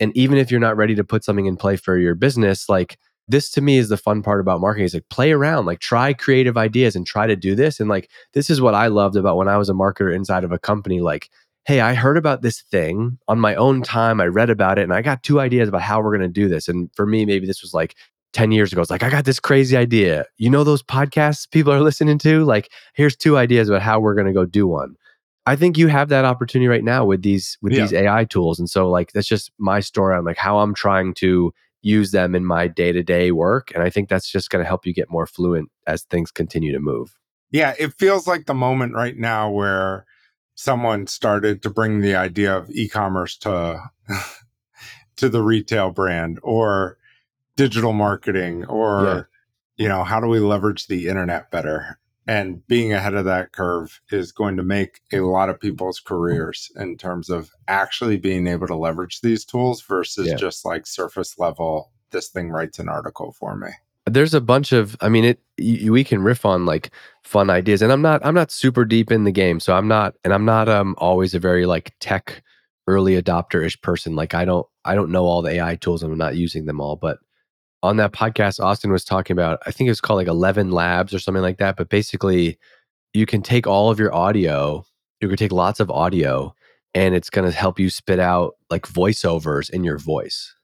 [0.00, 2.98] And even if you're not ready to put something in play for your business, like
[3.28, 6.12] this to me is the fun part about marketing is like play around, like try
[6.12, 7.78] creative ideas and try to do this.
[7.78, 10.50] And like this is what I loved about when I was a marketer inside of
[10.50, 11.00] a company.
[11.00, 11.30] Like,
[11.64, 14.20] hey, I heard about this thing on my own time.
[14.20, 16.48] I read about it and I got two ideas about how we're going to do
[16.48, 16.66] this.
[16.66, 17.94] And for me, maybe this was like
[18.32, 20.24] 10 years ago, it's like, I got this crazy idea.
[20.38, 22.44] You know, those podcasts people are listening to?
[22.44, 24.94] Like, here's two ideas about how we're going to go do one.
[25.46, 27.80] I think you have that opportunity right now with these with Yeah.
[27.82, 28.58] these AI tools.
[28.58, 32.34] And so like that's just my story on like how I'm trying to use them
[32.34, 33.72] in my day-to-day work.
[33.74, 36.72] And I think that's just going to help you get more fluent as things continue
[36.72, 37.16] to move.
[37.50, 40.04] Yeah, it feels like the moment right now where
[40.54, 43.82] someone started to bring the idea of e-commerce to
[45.16, 46.98] to the retail brand or
[47.60, 49.22] digital marketing or Yeah.
[49.84, 51.98] you know, how do we leverage the internet better?
[52.26, 56.70] And being ahead of that curve is going to make a lot of people's careers
[56.76, 60.36] in terms of actually being able to leverage these tools versus Yeah.
[60.36, 63.68] just like surface level this thing writes an article for me.
[64.06, 66.90] there's a bunch of i mean it y- we can riff on like
[67.22, 70.14] fun ideas and i'm not i'm not super deep in the game so i'm not
[70.24, 72.42] and i'm not um always a very like tech
[72.88, 76.18] early adopter-ish person like i don't i don't know all the ai tools and i'm
[76.18, 77.18] not using them all but
[77.82, 81.14] on that podcast austin was talking about i think it was called like 11 labs
[81.14, 82.58] or something like that but basically
[83.14, 84.84] you can take all of your audio
[85.20, 86.54] you can take lots of audio
[86.94, 90.54] and it's going to help you spit out like voiceovers in your voice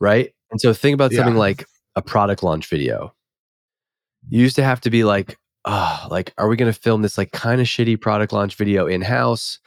[0.00, 1.40] right and so think about something Yeah.
[1.40, 3.12] like a product launch video.
[4.28, 7.18] You used to have to be like, oh, like, are we going to film this
[7.18, 9.58] like kind of shitty product launch video in house?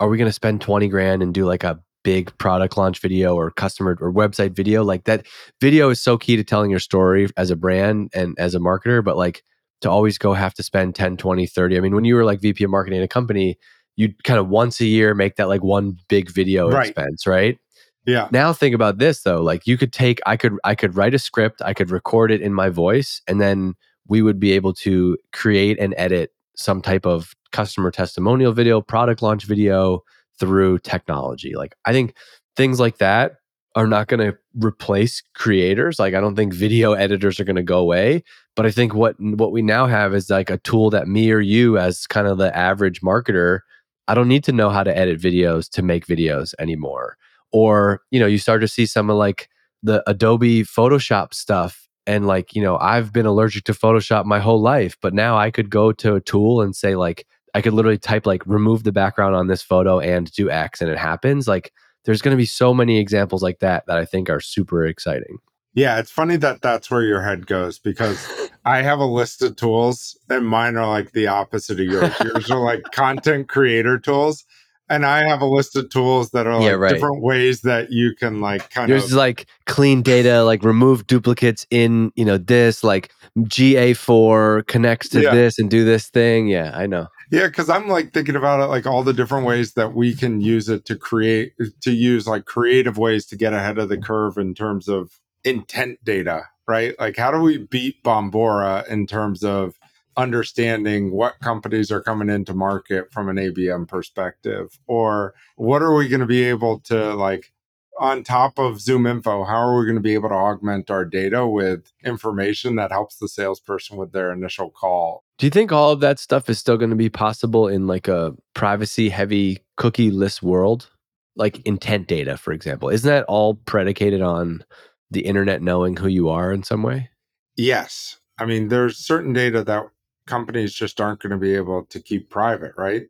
[0.00, 3.34] Are we going to spend 20 grand and do like a big product launch video
[3.34, 4.84] or customer or website video?
[4.84, 5.26] Like that
[5.60, 9.02] video is so key to telling your story as a brand and as a marketer,
[9.02, 9.42] but like
[9.80, 11.76] to always go have to spend 10, 20, 30.
[11.76, 13.58] I mean, when you were like VP of marketing in a company,
[13.96, 16.88] you'd kind of once a year make that like one big video Right.
[16.88, 17.58] expense, right?
[18.06, 18.28] Yeah.
[18.30, 21.18] now think about this though like you could take i could i could write a
[21.18, 23.72] script i could record it in my voice and then
[24.06, 29.22] we would be able to create and edit some type of customer testimonial video product
[29.22, 30.02] launch video
[30.38, 32.14] through technology like i think
[32.56, 33.32] things like that
[33.76, 37.62] are not going to replace creators like i don't think video editors are going to
[37.62, 38.22] go away
[38.56, 41.40] but i think what what we now have is like a tool that me or
[41.40, 43.60] you as kind of the average marketer
[44.08, 47.16] i don't need to know how to edit videos to make videos anymore.
[47.52, 49.48] Or you know you start to see some of like
[49.84, 54.60] the adobe photoshop stuff and like you know i've been allergic to photoshop my whole
[54.60, 57.98] life but now i could go to a tool and say like i could literally
[57.98, 61.72] type like remove the background on this photo and do x and it happens like
[62.04, 65.38] there's going to be so many examples like that that i think are super exciting
[65.74, 68.18] Yeah, it's funny that that's where your head goes because
[68.64, 72.14] I have a list of tools and mine are like the opposite of yours.
[72.22, 74.44] yours are like content creator tools.
[74.88, 76.94] And I have a list of tools that are like Yeah, right.
[76.94, 81.06] different ways that you can like kind yours of is like clean data like remove
[81.06, 85.34] duplicates in you know this like ga4 connects to Yeah.
[85.34, 88.66] this and do this thing yeah i know Yeah, because I'm like thinking about it
[88.66, 92.44] like all the different ways that we can use it to create to use like
[92.44, 96.94] creative ways to get ahead of the curve in terms of intent data, right?
[96.98, 99.80] Like how do we beat Bombora in terms of
[100.16, 104.78] understanding what companies are coming into market from an ABM perspective?
[104.86, 107.52] Or what are we going to be able to like
[107.98, 111.46] on top of ZoomInfo, how are we going to be able to augment our data
[111.46, 115.23] with information that helps the salesperson with their initial call?
[115.38, 118.06] Do you think all of that stuff is still going to be possible in like
[118.08, 120.90] a privacy heavy cookie less world?
[121.36, 122.88] Like intent data, for example.
[122.88, 124.64] Isn't that all predicated on
[125.10, 127.10] the internet knowing who you are in some way?
[127.56, 128.18] Yes.
[128.38, 129.84] I mean, there's certain data that
[130.26, 133.02] companies just aren't going to be able to keep private, right?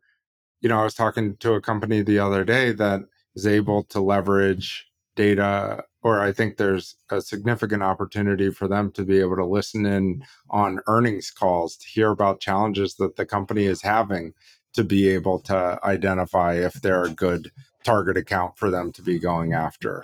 [0.61, 3.01] You know, I was talking to a company the other day that
[3.35, 9.03] is able to leverage data, or I think there's a significant opportunity for them to
[9.03, 13.63] be able to listen in on earnings calls to hear about challenges that the company
[13.63, 14.35] is having
[14.75, 17.51] to be able to identify if they're a good
[17.83, 20.03] target account for them to be going after.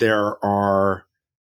[0.00, 1.04] There are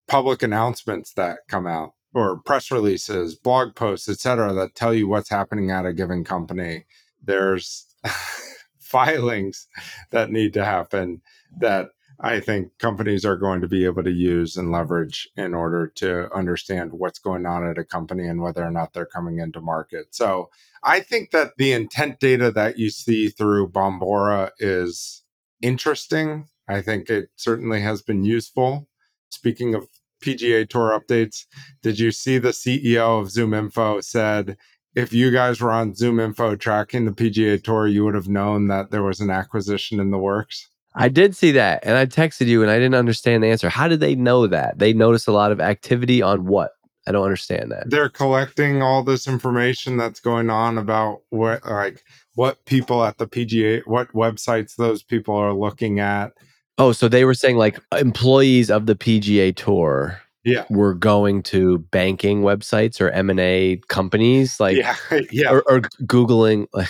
[0.08, 5.32] public announcements that come out or press releases, blog posts, etc., that tell you what's
[5.32, 6.86] happening at a given company.
[7.24, 7.88] There's
[8.78, 9.68] filings
[10.12, 11.24] that need to happen
[11.58, 11.90] that
[12.22, 16.34] I think companies are going to be able to use and leverage in order to
[16.36, 20.08] understand what's going on at a company and whether or not they're coming into market.
[20.14, 20.50] So
[20.84, 25.24] I think that the intent data that you see through Bombora is
[25.62, 26.48] interesting.
[26.68, 28.90] I think it certainly has been useful.
[29.30, 29.88] Speaking of
[30.22, 31.46] PGA Tour updates,
[31.82, 34.58] did you see the CEO of ZoomInfo said
[34.94, 38.92] if you guys were on ZoomInfo tracking the PGA Tour, you would have known that
[38.92, 40.70] there was an acquisition in the works?
[41.00, 43.70] I did see that and I texted you and I didn't understand the answer.
[43.70, 44.78] How did they know that?
[44.80, 46.72] They noticed a lot of activity on what?
[47.08, 47.90] I don't understand that.
[47.90, 52.04] They're collecting all this information that's going on about what like
[52.36, 56.34] what people at the PGA what websites those people are looking at.
[56.78, 60.66] Oh, so they were saying like employees of the PGA Tour Yeah.
[60.70, 64.96] were going to banking websites or M and A companies, like yeah.
[65.32, 65.50] Yeah.
[65.52, 66.90] or, or googling like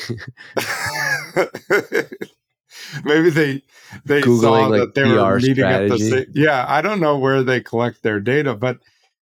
[3.03, 3.63] Maybe they
[4.05, 6.31] they Googling, saw like, that they were PR meeting at the strategy.
[6.35, 6.65] yeah.
[6.67, 8.79] I don't know where they collect their data, but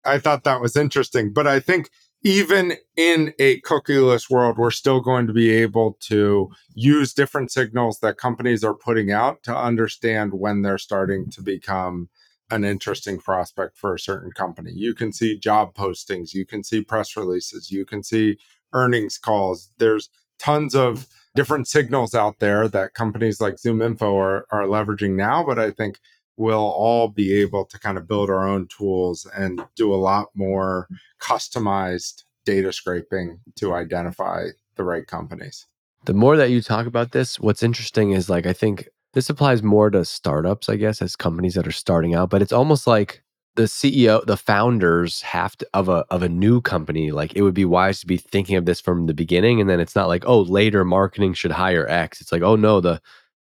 [0.06, 1.34] I thought that was interesting.
[1.34, 1.90] But I think
[2.24, 8.00] even in a cookieless world, we're still going to be able to use different signals
[8.00, 12.10] that companies are putting out to understand when they're starting to become
[12.52, 14.72] an interesting prospect for a certain company.
[14.74, 18.38] You can see job postings, you can see press releases, you can see
[18.74, 19.72] earnings calls.
[19.78, 25.44] There's tons of different signals out there that companies like ZoomInfo are, are leveraging now,
[25.44, 26.00] but I think
[26.38, 30.30] we'll all be able to kind of build our own tools and do a lot
[30.34, 30.88] more
[31.22, 35.68] customized data scraping to identify the right companies.
[36.06, 39.62] the more that you talk about this, what's interesting is like I think this applies
[39.62, 42.30] more to startups, I guess, as companies that are starting out.
[42.30, 43.24] But it's almost like
[43.56, 47.12] the CEO, the founders have to of a of a new company.
[47.12, 49.80] Like it would be wise to be thinking of this from the beginning, and then
[49.80, 52.22] it's not like oh later marketing should hire X.
[52.22, 53.02] It's like oh no the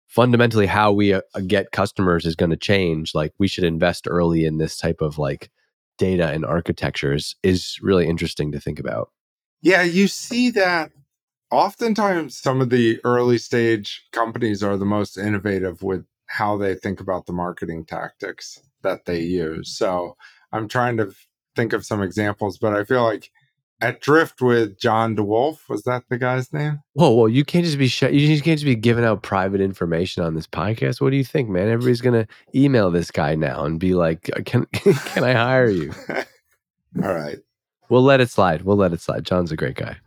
[0.07, 3.13] fundamentally how we uh, get customers is going to change.
[3.13, 5.51] Like we should invest early in this type of like
[5.97, 9.11] data and architectures is really interesting to think about.
[9.61, 10.91] Yeah, you see that
[11.51, 16.99] oftentimes some of the early stage companies are the most innovative with how they think
[16.99, 19.75] about the marketing tactics that they use.
[19.77, 20.15] So
[20.51, 21.11] I'm trying to
[21.55, 23.31] think of some examples, but I feel like
[23.79, 26.79] at Drift with John DeWolf, was that the guy's name?
[26.93, 27.25] Whoa, whoa!
[27.27, 30.33] You can't just be sh- you just can't just be giving out private information on
[30.33, 30.99] this podcast.
[30.99, 31.67] What do you think, man?
[31.69, 35.93] Everybody's gonna email this guy now and be like, uh, "Can can I hire you?"
[37.03, 37.37] All right.
[37.89, 38.63] We'll let it slide.
[38.63, 39.23] We'll let it slide.
[39.25, 39.97] John's a great guy.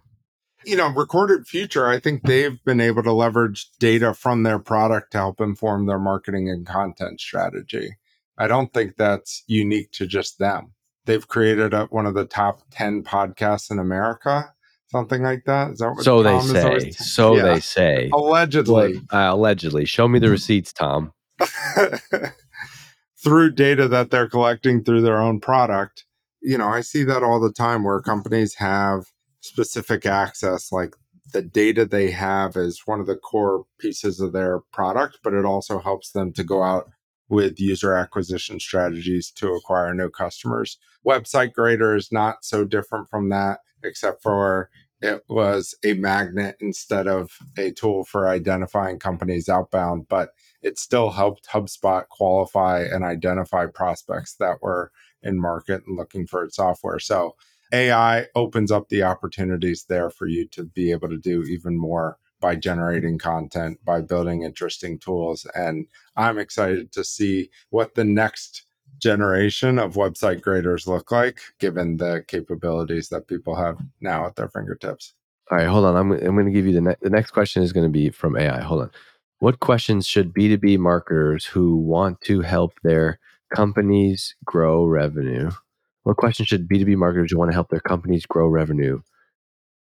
[0.64, 5.12] you know, Recorded Future, I think they've been able to leverage data from their product
[5.12, 7.96] to help inform their marketing and content strategy.
[8.38, 10.72] I don't think that's unique to just them.
[11.06, 14.52] They've created a, one of the top 10 podcasts in America,
[14.88, 15.72] something like that.
[15.72, 16.90] Is that what So they Tom is say.
[16.92, 17.42] So Yeah.
[17.42, 18.10] they say.
[18.12, 19.00] Allegedly.
[19.12, 19.84] Uh, allegedly.
[19.84, 21.12] Show me the receipts, Tom.
[23.22, 26.04] through data that they're collecting through their own product.
[26.42, 29.04] You know, I see that all the time where companies have
[29.40, 30.94] specific access, like
[31.32, 35.44] the data they have is one of the core pieces of their product, but it
[35.44, 36.90] also helps them to go out
[37.30, 40.76] with user acquisition strategies to acquire new customers.
[41.06, 44.68] Website Grader is not so different from that, except for
[45.00, 51.10] it was a magnet instead of a tool for identifying companies outbound, but it still
[51.10, 54.90] helped HubSpot qualify and identify prospects that were
[55.22, 56.98] in market and looking for its software.
[56.98, 57.36] So
[57.72, 62.18] AI opens up the opportunities there for you to be able to do even more
[62.40, 65.46] by generating content, by building interesting tools.
[65.54, 65.86] And
[66.16, 68.64] I'm excited to see what the next
[68.98, 74.48] generation of website graders look like, given the capabilities that people have now at their
[74.48, 75.14] fingertips.
[75.50, 75.96] All right, hold on.
[75.96, 78.10] I'm, I'm going to give you the, ne- the next question is going to be
[78.10, 78.60] from AI.
[78.60, 78.90] Hold on.
[79.40, 83.18] What questions should B2B marketers who want to help their
[83.54, 85.50] companies grow revenue?
[86.02, 89.00] What questions should B2B marketers who want to help their companies grow revenue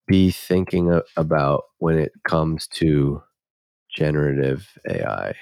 [0.09, 3.23] be thinking about when it comes to
[3.95, 5.35] generative AI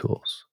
[0.00, 0.46] tools?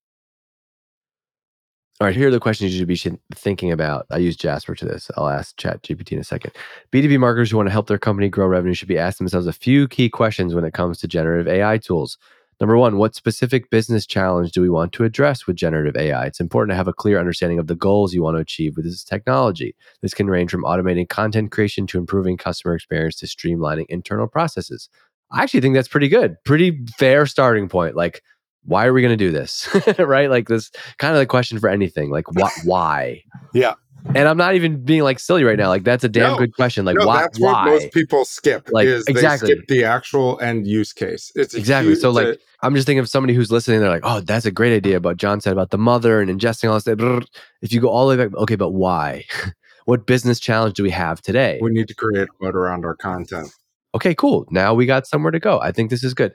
[2.01, 4.07] All right, here are the questions you should be thinking about.
[4.09, 5.12] I use Jasper to this.
[5.16, 6.53] I'll ask ChatGPT in a second.
[6.91, 9.53] B2B marketers who want to help their company grow revenue should be asking themselves a
[9.53, 12.18] few key questions when it comes to generative AI tools.
[12.62, 16.28] Number one, what specific business challenge do we want to address with generative AI?
[16.28, 18.86] It's important to have a clear understanding of the goals you want to achieve with
[18.86, 19.76] this technology.
[20.03, 24.89] This can range from automating content creation to improving customer experience to streamlining internal processes.
[25.32, 26.36] I actually think that's pretty good.
[26.45, 27.95] Pretty fair starting point.
[27.95, 28.22] Like,
[28.64, 29.68] why are we going to do this?
[29.97, 30.30] right?
[30.30, 32.12] Like, this kind of the question for anything.
[32.12, 33.24] Like, wh- why?
[33.55, 33.74] Yeah.
[34.16, 35.68] And I'm not even being like silly right now.
[35.70, 36.38] Like, that's a damn No.
[36.38, 36.86] good question.
[36.86, 37.22] Like, no, why?
[37.22, 37.52] that's why?
[37.52, 38.68] what most people skip.
[38.72, 39.49] Like, is exactly.
[39.49, 41.32] they skip the actual end use case.
[41.36, 41.91] It's Exactly.
[41.93, 43.80] huge- So, like, I'm just thinking of somebody who's listening.
[43.80, 46.70] They're like, "Oh, that's a great idea." But John said about the mother and ingesting
[46.70, 47.28] all this.
[47.62, 49.26] If you go all the way back, okay, but why?
[49.86, 51.60] what business challenge do we have today?
[51.62, 53.49] we need to create a moat around our content.
[53.95, 54.45] Okay, cool.
[54.52, 55.60] Now we got somewhere to go.
[55.60, 56.34] I think this is good.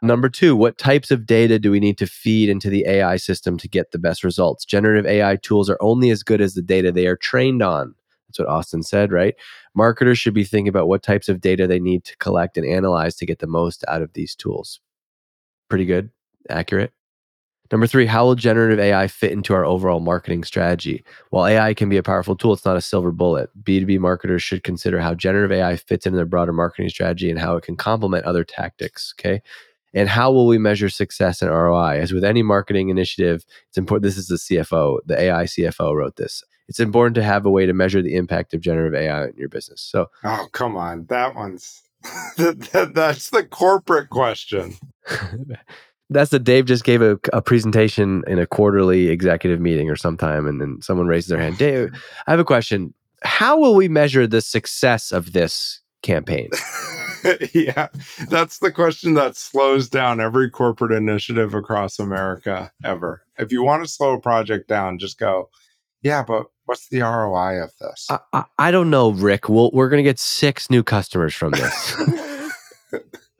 [0.00, 3.58] Number two, what types of data do we need to feed into the AI system
[3.58, 4.64] to get the best results?
[4.64, 7.94] Generative AI tools are only as good as the data they are trained on.
[8.28, 9.34] That's what Austin said, right?
[9.74, 13.16] Marketers should be thinking about what types of data they need to collect and analyze
[13.16, 14.80] to get the most out of these tools.
[15.68, 16.10] Pretty good,
[16.48, 16.92] accurate.
[17.70, 21.04] Number three, how will generative AI fit into our overall marketing strategy?
[21.30, 23.50] While AI can be a powerful tool, it's not a silver bullet.
[23.62, 27.56] B2B marketers should consider how generative AI fits into their broader marketing strategy and how
[27.56, 29.12] it can complement other tactics.
[29.18, 29.42] Okay.
[29.94, 31.98] And how will we measure success and ROI?
[32.00, 34.02] As with any marketing initiative, it's important.
[34.02, 36.42] This is the CFO, the AI CFO wrote this.
[36.68, 39.48] it's important to have a way to measure the impact of generative AI in your
[39.48, 39.80] business.
[39.80, 41.06] So, oh, come on.
[41.06, 41.82] That one's
[42.36, 44.74] that, that, that's the corporate question.
[46.10, 50.46] that's the Dave just gave a, a, presentation in a quarterly executive meeting or sometime,
[50.46, 51.58] and then someone raises their hand.
[51.58, 51.90] Dave,
[52.26, 52.94] I have a question.
[53.22, 56.50] How will we measure the success of this campaign?
[57.54, 57.88] yeah,
[58.28, 63.22] that's the question that slows down every corporate initiative across America ever.
[63.38, 65.50] If you want to slow a project down, just go,
[66.02, 68.06] yeah, but what's the ROI of this?
[68.10, 69.48] I, I, I don't know, Rick.
[69.48, 71.96] We'll, we're going to get six new customers from this.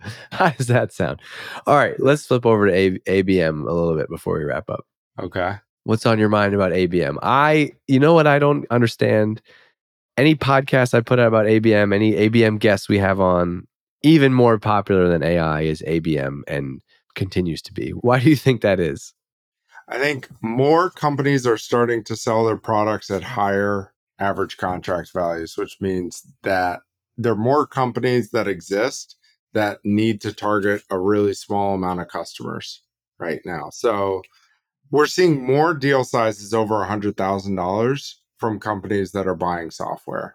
[0.33, 1.21] How does that sound?
[1.67, 4.87] All right, let's flip over to a- ABM a little bit before we wrap up.
[5.21, 5.55] Okay.
[5.85, 7.17] What's on your mind about ABM?
[7.23, 9.41] I, you know what I don't understand?
[10.19, 13.69] Any podcast I put out about ABM, any ABM guests we have on,
[14.03, 16.81] even more popular than AI is ABM and
[17.15, 17.91] continues to be.
[17.91, 19.15] Why do you think that is?
[19.87, 25.57] I think more companies are starting to sell their products at higher average contract values,
[25.57, 26.81] which means that
[27.17, 29.17] there are more companies that exist
[29.53, 32.83] that need to target a really small amount of customers
[33.21, 33.71] right now.
[33.71, 34.23] So
[34.91, 40.33] we're seeing more deal sizes over $100,000 from companies that are buying software.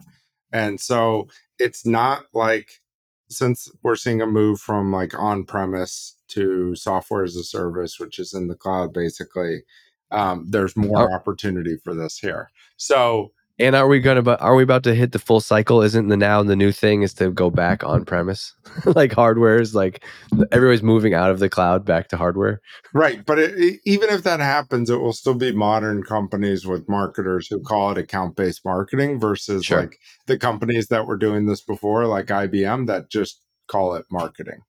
[0.51, 1.27] And so
[1.59, 2.81] it's not like
[3.29, 8.19] since we're seeing a move from like on premise to software as a service, which
[8.19, 9.63] is in the cloud basically,
[10.11, 11.13] um, there's more oh.
[11.13, 12.51] opportunity for this here.
[12.77, 14.27] So and are we gonna?
[14.37, 15.81] Are we about to hit the full cycle?
[15.81, 18.53] Isn't the now the new thing is to go back on premise,
[18.85, 20.03] like hardware is like
[20.51, 22.61] everybody's moving out of the cloud back to hardware.
[22.93, 27.47] Right, but it, even if that happens, it will still be modern companies with marketers
[27.47, 29.81] who call it account based marketing versus sure.
[29.81, 34.61] like the companies that were doing this before, like IBM, that just call it marketing.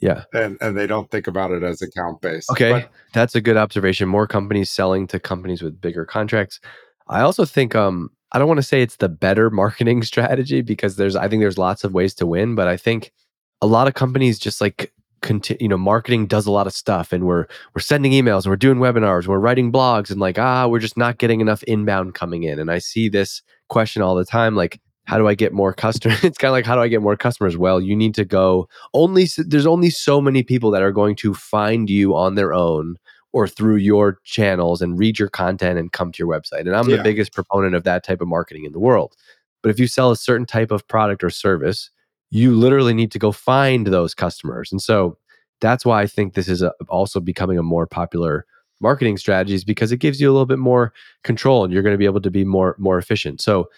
[0.00, 0.24] Yeah.
[0.32, 2.50] And and they don't think about it as account based.
[2.50, 2.72] Okay.
[2.72, 4.08] But, That's a good observation.
[4.08, 6.60] More companies selling to companies with bigger contracts.
[7.08, 10.96] I also think um I don't want to say it's the better marketing strategy because
[10.96, 13.12] there's I think there's lots of ways to win, but I think
[13.60, 17.12] a lot of companies just like continue, you know, marketing does a lot of stuff
[17.12, 20.66] and we're we're sending emails and we're doing webinars, we're writing blogs and like ah,
[20.66, 22.58] we're just not getting enough inbound coming in.
[22.58, 26.18] And I see this question all the time like how do I get more customers?
[26.24, 27.56] it's kind of like how do I get more customers?
[27.56, 31.34] Well, you need to go only there's only so many people that are going to
[31.34, 32.96] find you on their own
[33.32, 36.60] or through your channels and read your content and come to your website.
[36.60, 36.98] And I'm yeah.
[36.98, 39.16] the biggest proponent of that type of marketing in the world.
[39.62, 41.90] But if you sell a certain type of product or service,
[42.30, 44.70] you literally need to go find those customers.
[44.72, 45.18] And so
[45.60, 48.44] that's why I think this is a, also becoming a more popular
[48.80, 51.98] marketing strategies because it gives you a little bit more control and you're going to
[51.98, 53.40] be able to be more more efficient.
[53.40, 53.70] So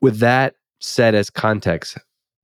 [0.00, 1.98] with that said as context,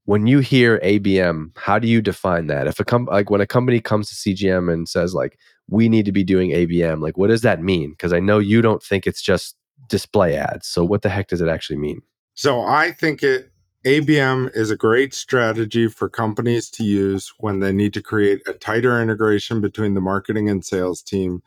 [0.07, 2.67] when you hear ABM, how do you define that?
[2.67, 5.39] If a com- like when a company comes to CGM and says like
[5.69, 7.91] we need to be doing ABM, like what does that mean?
[7.91, 9.57] Because I know you don't think it's just
[9.89, 10.67] display ads.
[10.67, 12.03] So what the heck does it actually mean?
[12.35, 13.51] So I think it
[13.85, 18.53] ABM is a great strategy for companies to use when they need to create a
[18.53, 21.41] tighter integration between the marketing and sales team.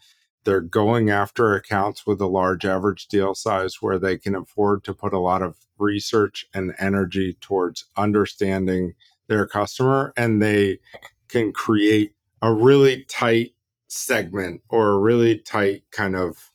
[0.45, 4.93] They're going after accounts with a large average deal size where they can afford to
[4.93, 8.93] put a lot of research and energy towards understanding
[9.27, 10.79] their customer and they
[11.27, 13.53] can create a really tight
[13.89, 16.51] segment or a really tight kind of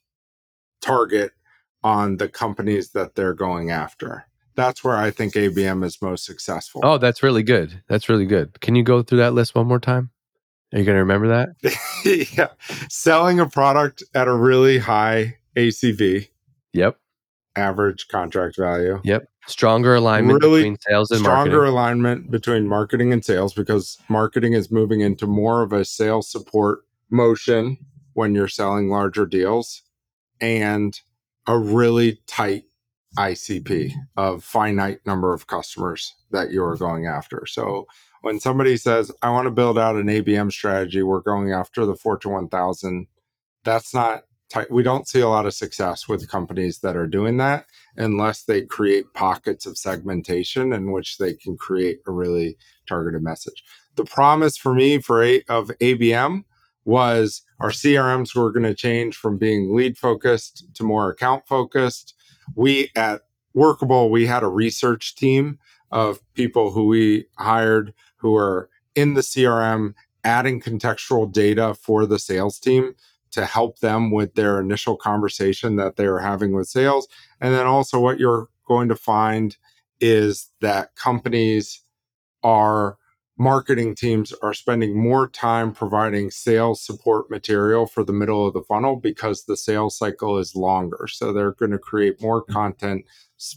[0.81, 1.33] target
[1.83, 4.25] on the companies that they're going after.
[4.55, 6.81] That's where I think ABM is most successful.
[6.85, 7.83] Oh, that's really good.
[7.89, 8.61] That's really good.
[8.61, 10.11] Can you go through that list one more time?
[10.73, 12.31] Are you going to remember that?
[12.37, 12.49] yeah.
[12.89, 16.29] Selling a product at a really high ACV.
[16.73, 16.97] Yep
[17.57, 19.01] average contract value.
[19.05, 19.29] Yep.
[19.47, 21.73] Stronger alignment really between sales and stronger marketing.
[21.73, 26.81] alignment between marketing and sales because marketing is moving into more of a sales support
[27.11, 27.79] motion
[28.15, 29.83] when you're selling larger deals
[30.41, 31.01] and
[31.47, 32.65] a really tight
[33.17, 37.45] ICP of finite number of customers that you are going after.
[37.47, 37.87] So
[38.23, 41.95] when somebody says, I want to build out an ABM strategy, we're going after the
[41.95, 43.07] Fortune 1000,
[43.65, 44.71] that's not tight.
[44.71, 48.63] we don't see a lot of success with companies that are doing that unless they
[48.63, 52.57] create pockets of segmentation in which they can create a really
[52.89, 53.63] targeted message.
[53.97, 56.45] The promise for me for a, of ABM
[56.85, 62.15] was our CRMs were going to change from being lead focused to more account focused.
[62.55, 63.23] We at
[63.55, 65.61] Workable, we had a research team
[65.93, 72.19] of people who we hired who are in the CRM adding contextual data for the
[72.19, 72.97] sales team
[73.31, 77.07] to help them with their initial conversation that they are having with sales.
[77.41, 79.57] And then also, what you're going to find
[80.01, 81.81] is that companies
[82.43, 82.99] are
[83.37, 88.63] marketing teams are spending more time providing sales support material for the middle of the
[88.63, 91.09] funnel because the sales cycle is longer.
[91.09, 92.53] So they're going to create more mm-hmm.
[92.53, 93.05] content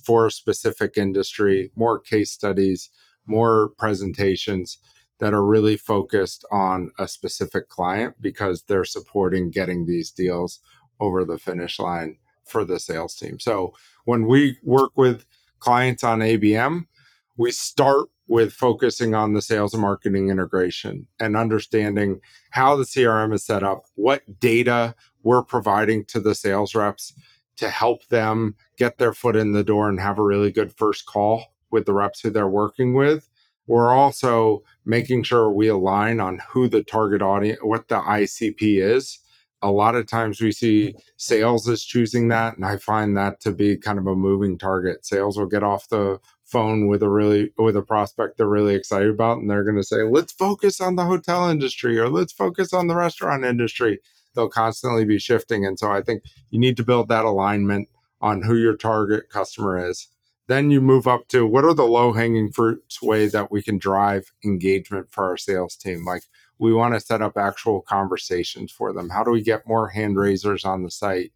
[0.03, 2.89] for a specific industry, more case studies,
[3.27, 4.79] more presentations
[5.19, 10.59] that are really focused on a specific client because they're supporting getting these deals
[10.99, 13.39] over the finish line for the sales team.
[13.39, 13.73] So
[14.05, 15.25] when we work with
[15.59, 16.87] clients on ABM,
[17.35, 22.19] we start with focusing on the sales and marketing integration and understanding
[22.51, 27.13] how the CRM is set up, what data we're providing to the sales reps
[27.57, 31.05] to help them get their foot in the door and have a really good first
[31.05, 33.29] call with the reps who they're working with.
[33.65, 39.19] We're also making sure we align on who the target audience, what the ICP is.
[39.61, 43.51] A lot of times we see sales is choosing that, and I find that to
[43.51, 45.05] be kind of a moving target.
[45.05, 49.09] Sales will get off the phone with a really with a prospect they're really excited
[49.09, 52.73] about and they're going to say let's focus on the hotel industry or let's focus
[52.73, 53.99] on the restaurant industry.
[54.33, 57.89] They'll constantly be shifting and so i think you need to build that alignment
[58.21, 60.07] on who your target customer is.
[60.47, 63.77] Then you move up to what are the low hanging fruits way that we can
[63.77, 66.05] drive engagement for our sales team?
[66.05, 66.23] Like
[66.57, 69.09] we want to set up actual conversations for them.
[69.09, 71.33] How do we get more hand raisers on the site?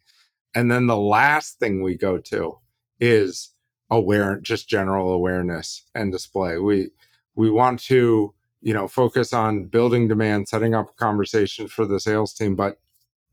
[0.55, 2.57] And then the last thing we go to
[2.99, 3.50] is
[3.91, 6.57] aware just general awareness and display.
[6.57, 6.89] We
[7.35, 12.33] we want to you know focus on building demand setting up conversation for the sales
[12.33, 12.79] team but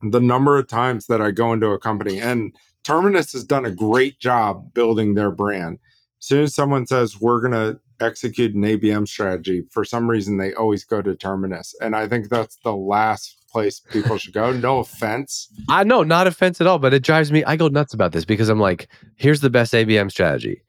[0.02, 3.70] the number of times that i go into a company and terminus has done a
[3.70, 5.78] great job building their brand.
[6.20, 10.36] As soon as someone says we're going to execute an abm strategy for some reason
[10.36, 14.52] they always go to terminus and i think that's the last place people should go.
[14.52, 15.48] No offense.
[15.68, 17.44] I know, not offense at all, but it drives me.
[17.44, 20.62] I go nuts about this because I'm like, here's the best ABM strategy.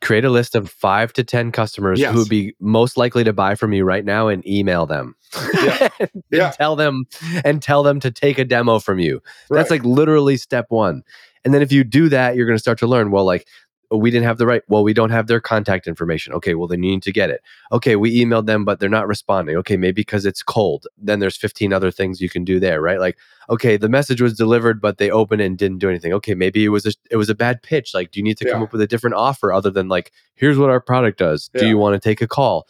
[0.00, 2.12] Create a list of five to 10 customers Yes.
[2.12, 5.14] who would be most likely to buy from you right now and email them.
[5.62, 5.88] Yeah.
[6.00, 6.50] and Yeah.
[6.52, 7.04] tell them
[7.44, 9.20] and tell them to take a demo from you.
[9.50, 9.78] That's Right.
[9.82, 11.02] like literally step one.
[11.44, 13.46] And then if you do that, you're going to start to learn, well, like,
[13.90, 16.32] oh, we didn't have the right, well, we don't have their contact information.
[16.34, 17.42] Okay, well, then you need to get it.
[17.72, 19.56] Okay, we emailed them, but they're not responding.
[19.56, 20.86] Okay, maybe because it's cold.
[20.96, 23.00] Then there's 15 other things you can do there, right?
[23.00, 23.18] Like,
[23.48, 26.12] okay, the message was delivered, but they opened it and didn't do anything.
[26.12, 27.92] Okay, maybe it was a, it was a bad pitch.
[27.94, 30.56] Like, do you need to come up with a different offer other than like, here's
[30.58, 31.50] what our product does.
[31.54, 32.66] Do you want to take a call?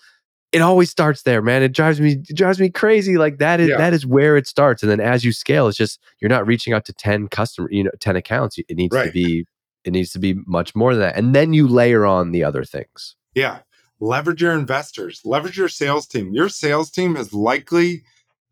[0.53, 1.63] It always starts there, man.
[1.63, 3.17] It drives me it drives me crazy.
[3.17, 3.77] Like that is Yeah.
[3.77, 6.73] that is where it starts, and then as you scale, it's just you're not reaching
[6.73, 8.59] out to ten customer, you know, ten accounts.
[8.59, 9.47] It needs to be
[9.85, 12.65] it needs to be much more than that, and then you layer on the other
[12.65, 13.17] things.
[13.35, 13.61] Yeah.
[14.03, 16.33] Leverage your investors, leverage your sales team.
[16.33, 18.03] Your sales team is likely,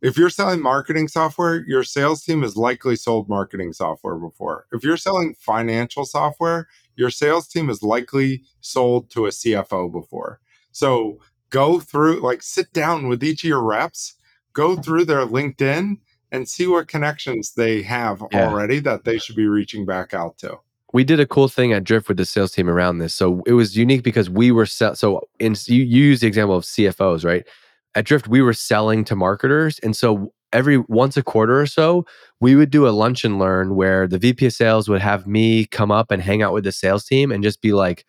[0.03, 4.66] if you're selling marketing software, your sales team has likely sold marketing software before.
[4.72, 10.41] If you're selling financial software, your sales team is likely sold to a CFO before.
[10.70, 11.18] So
[11.49, 14.16] go through, like, sit down with each of your reps,
[14.53, 15.97] go through their LinkedIn
[16.31, 18.49] and see what connections they have Yeah.
[18.51, 20.59] already that they should be reaching back out to.
[20.93, 23.14] We did a cool thing at Drift with the sales team around this.
[23.14, 26.57] So it was unique because we were sell- so in you, you use the example
[26.57, 27.47] of CFOs, right?
[27.95, 32.07] At Drift, we were selling to marketers, and so every once a quarter or so,
[32.41, 35.66] we would do a lunch and learn where the VP of sales would have me
[35.66, 38.05] come up and hang out with the sales team and just be like,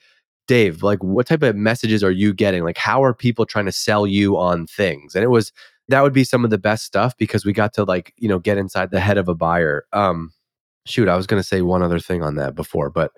[0.47, 2.63] Dave, like what type of messages are you getting?
[2.63, 5.15] Like how are people trying to sell you on things?
[5.15, 5.51] And it was
[5.89, 8.39] that would be some of the best stuff because we got to like, you know,
[8.39, 9.86] get inside the head of a buyer.
[9.93, 10.32] Um
[10.86, 13.11] shoot, I was going to say one other thing on that before, but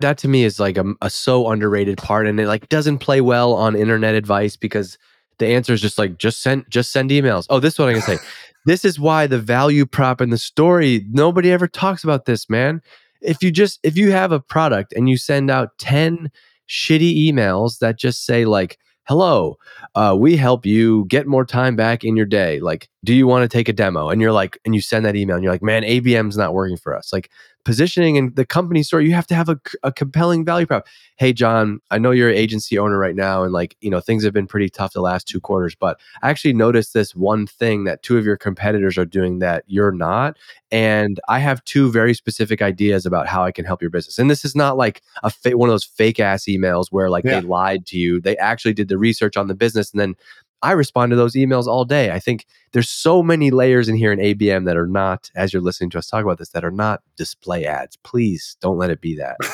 [0.00, 3.20] that to me is like a, a so underrated part and it like doesn't play
[3.20, 4.98] well on internet advice because
[5.38, 7.46] the answer is just like just send just send emails.
[7.48, 8.24] Oh, this is what I'm going to say.
[8.66, 12.82] this is why the value prop in the story nobody ever talks about this, man.
[13.20, 16.30] If you just if you have a product and you send out 10
[16.68, 18.78] shitty emails that just say like
[19.08, 19.58] hello
[19.94, 22.60] uh, we help you get more time back in your day.
[22.60, 24.08] Like do you want to take a demo?
[24.08, 26.76] And you're like and you send that email and you're like man abm's not working
[26.76, 27.12] for us.
[27.12, 27.30] Like
[27.64, 30.86] positioning and the company story you have to have a, a compelling value prop.
[31.16, 34.24] Hey john i know you're an agency owner right now and like you know things
[34.24, 37.84] have been pretty tough the last two quarters but i actually noticed this one thing
[37.84, 40.36] that two of your competitors are doing that you're not
[40.72, 44.18] and i have two very specific ideas about how i can help your business.
[44.18, 47.24] And this is not like a fa- one of those fake ass emails where like
[47.24, 47.40] Yeah.
[47.40, 48.20] they lied to you.
[48.20, 50.14] They actually did the research on the business and then
[50.62, 52.10] I respond to those emails all day.
[52.10, 55.62] I think there's so many layers in here in ABM that are not, as you're
[55.62, 57.96] listening to us talk about this, that are not display ads.
[57.96, 59.36] Please don't let it be that.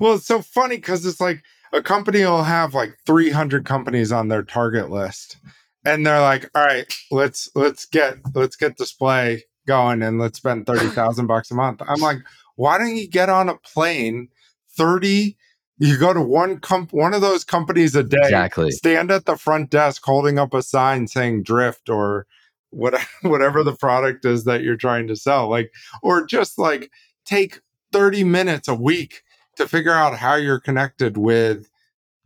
[0.00, 1.42] Well, it's so funny because it's like
[1.72, 5.36] a company will have like 300 companies on their target list,
[5.84, 10.66] and they're like, "All right, let's let's get let's get display going and let's spend
[10.66, 12.18] thirty thousand bucks a month." I'm like,
[12.56, 14.28] "Why don't you get on a plane,
[14.76, 15.36] 30
[15.84, 18.16] You go to one comp one of those companies a day.
[18.22, 18.70] Exactly.
[18.70, 22.26] Stand at the front desk holding up a sign saying drift or
[22.70, 25.48] what whatever the product is that you're trying to sell.
[25.48, 25.72] Like
[26.02, 26.90] or just like
[27.24, 27.60] take
[27.92, 29.22] 30 minutes a week
[29.56, 31.68] to figure out how you're connected with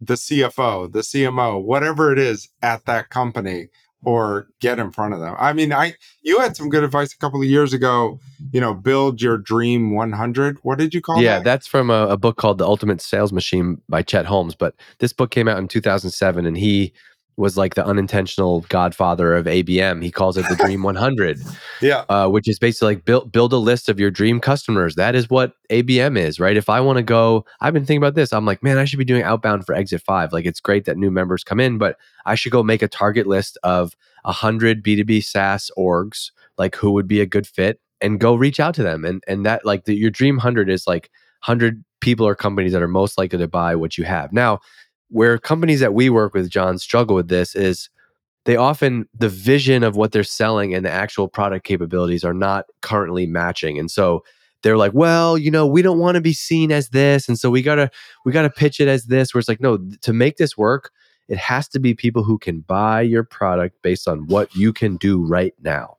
[0.01, 3.69] the CFO, the CMO, whatever it is at that company
[4.05, 5.35] or get in front of them.
[5.39, 8.21] I mean, I you had some good advice a couple of years ago,
[8.53, 10.59] you know, build your dream 100.
[10.63, 11.23] What did you call it?
[11.23, 11.45] yeah, that?
[11.45, 14.55] that's from a, a book called The Ultimate Sales Machine by Chet Holmes.
[14.55, 16.93] But this book came out in 2007, and he
[17.39, 20.03] was like the unintentional godfather of ABM.
[20.03, 21.41] He calls it the Dream 100,
[21.81, 22.05] yeah.
[22.09, 24.97] uh, which is basically like build build a list of your dream customers.
[24.97, 26.57] That is what ABM is, right?
[26.57, 28.33] If I want to go, I've been thinking about this.
[28.33, 30.33] I'm like, man, I should be doing outbound for Exit Five.
[30.33, 33.27] Like, it's great that new members come in, but I should go make a target
[33.27, 38.19] list of a hundred B2B SaaS orgs, like who would be a good fit, and
[38.19, 39.05] go reach out to them.
[39.05, 41.09] And and that like the, your dream hundred is like
[41.41, 44.33] hundred people or companies that are most likely to buy what you have.
[44.33, 44.61] Now,
[45.09, 47.89] where companies that we work with, John, struggle with this is
[48.45, 52.67] they often the vision of what they're selling and the actual product capabilities are not
[52.83, 53.79] currently matching.
[53.79, 54.25] And so
[54.63, 57.29] they're like, well, you know, we don't want to be seen as this.
[57.29, 57.91] And so we gotta
[58.25, 60.91] we gotta pitch it as this, where it's like, no, to make this work,
[61.29, 64.97] it has to be people who can buy your product based on what you can
[64.97, 65.97] do right now.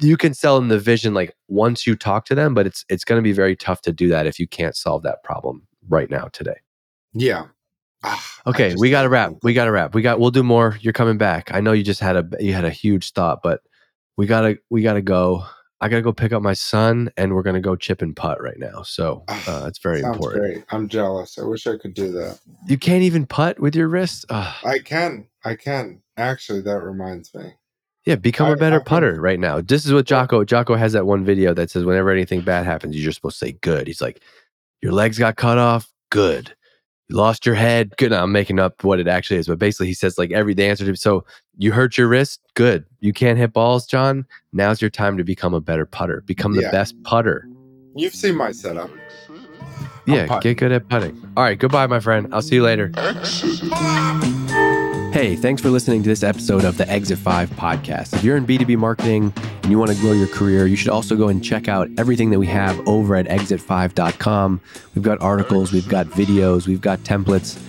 [0.00, 3.04] You can sell them the vision like once you talk to them, but it's it's
[3.04, 6.28] gonna be very tough to do that if you can't solve that problem right now
[6.32, 6.60] today.
[7.14, 7.46] Yeah.
[8.02, 9.34] Ah, Okay, we got to wrap.
[9.42, 9.94] We got to wrap.
[9.94, 10.18] We got.
[10.20, 10.78] We'll do more.
[10.80, 11.50] You're coming back.
[11.52, 13.60] I know you just had a you had a huge thought, but
[14.16, 15.44] we gotta we gotta go.
[15.82, 18.58] I gotta go pick up my son, and we're gonna go chip and putt right
[18.58, 18.82] now.
[18.82, 20.42] So uh, it's very Sounds important.
[20.42, 20.64] great.
[20.70, 21.38] I'm jealous.
[21.38, 22.38] I wish I could do that.
[22.66, 24.24] You can't even putt with your wrist.
[24.30, 24.54] Ugh.
[24.64, 25.26] I can.
[25.44, 26.02] I can.
[26.18, 27.54] Actually, that reminds me.
[28.06, 29.60] yeah, become I- a better I putter right now.
[29.62, 32.94] This is what Jocko Jocko has that one video that says whenever anything bad happens,
[32.96, 33.86] you're just supposed to say good.
[33.86, 34.20] He's like,
[34.82, 35.90] your legs got cut off.
[36.10, 36.54] Good.
[37.10, 37.96] You lost your head.
[37.96, 38.12] Good.
[38.12, 40.64] Now, I'm making up what it actually is, but basically he says like every the
[40.64, 41.24] answer to so
[41.58, 42.40] you hurt your wrist.
[42.54, 42.84] Good.
[43.00, 44.24] You can't hit balls, John.
[44.52, 46.22] Now's your time to become a better putter.
[46.26, 46.70] Become the Yeah.
[46.70, 47.48] best putter.
[47.96, 48.90] You've seen my setup.
[50.06, 51.20] Yeah, get good at putting.
[51.36, 52.28] All right, goodbye, my friend.
[52.32, 52.92] I'll see you later.
[55.12, 58.14] Hey, thanks for listening to this episode of the Exit 5 podcast.
[58.14, 59.34] If you're in B2B marketing
[59.64, 62.30] and you want to grow your career, you should also go and check out everything
[62.30, 64.60] that we have over at exit5.com.
[64.94, 67.60] We've got articles, we've got videos, we've got templates.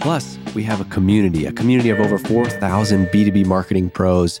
[0.00, 4.40] Plus, we have a community, a community of over 4,000 B2B marketing pros.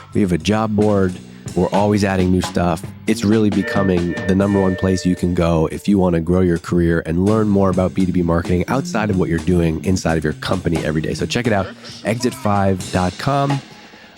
[0.13, 1.17] We have a job board.
[1.55, 2.83] We're always adding new stuff.
[3.07, 6.41] It's really becoming the number one place you can go if you want to grow
[6.41, 10.23] your career and learn more about B2B marketing outside of what you're doing inside of
[10.23, 11.13] your company every day.
[11.13, 11.65] So check it out,
[12.03, 13.61] exit5.com.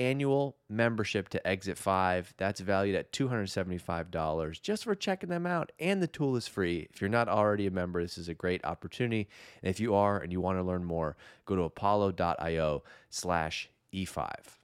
[0.00, 2.34] annual membership to Exit 5.
[2.38, 5.72] That's valued at $275 just for checking them out.
[5.78, 6.88] And the tool is free.
[6.92, 9.28] If you're not already a member, this is a great opportunity.
[9.62, 14.59] And if you are and you want to learn more, go to apollo.io slash E5.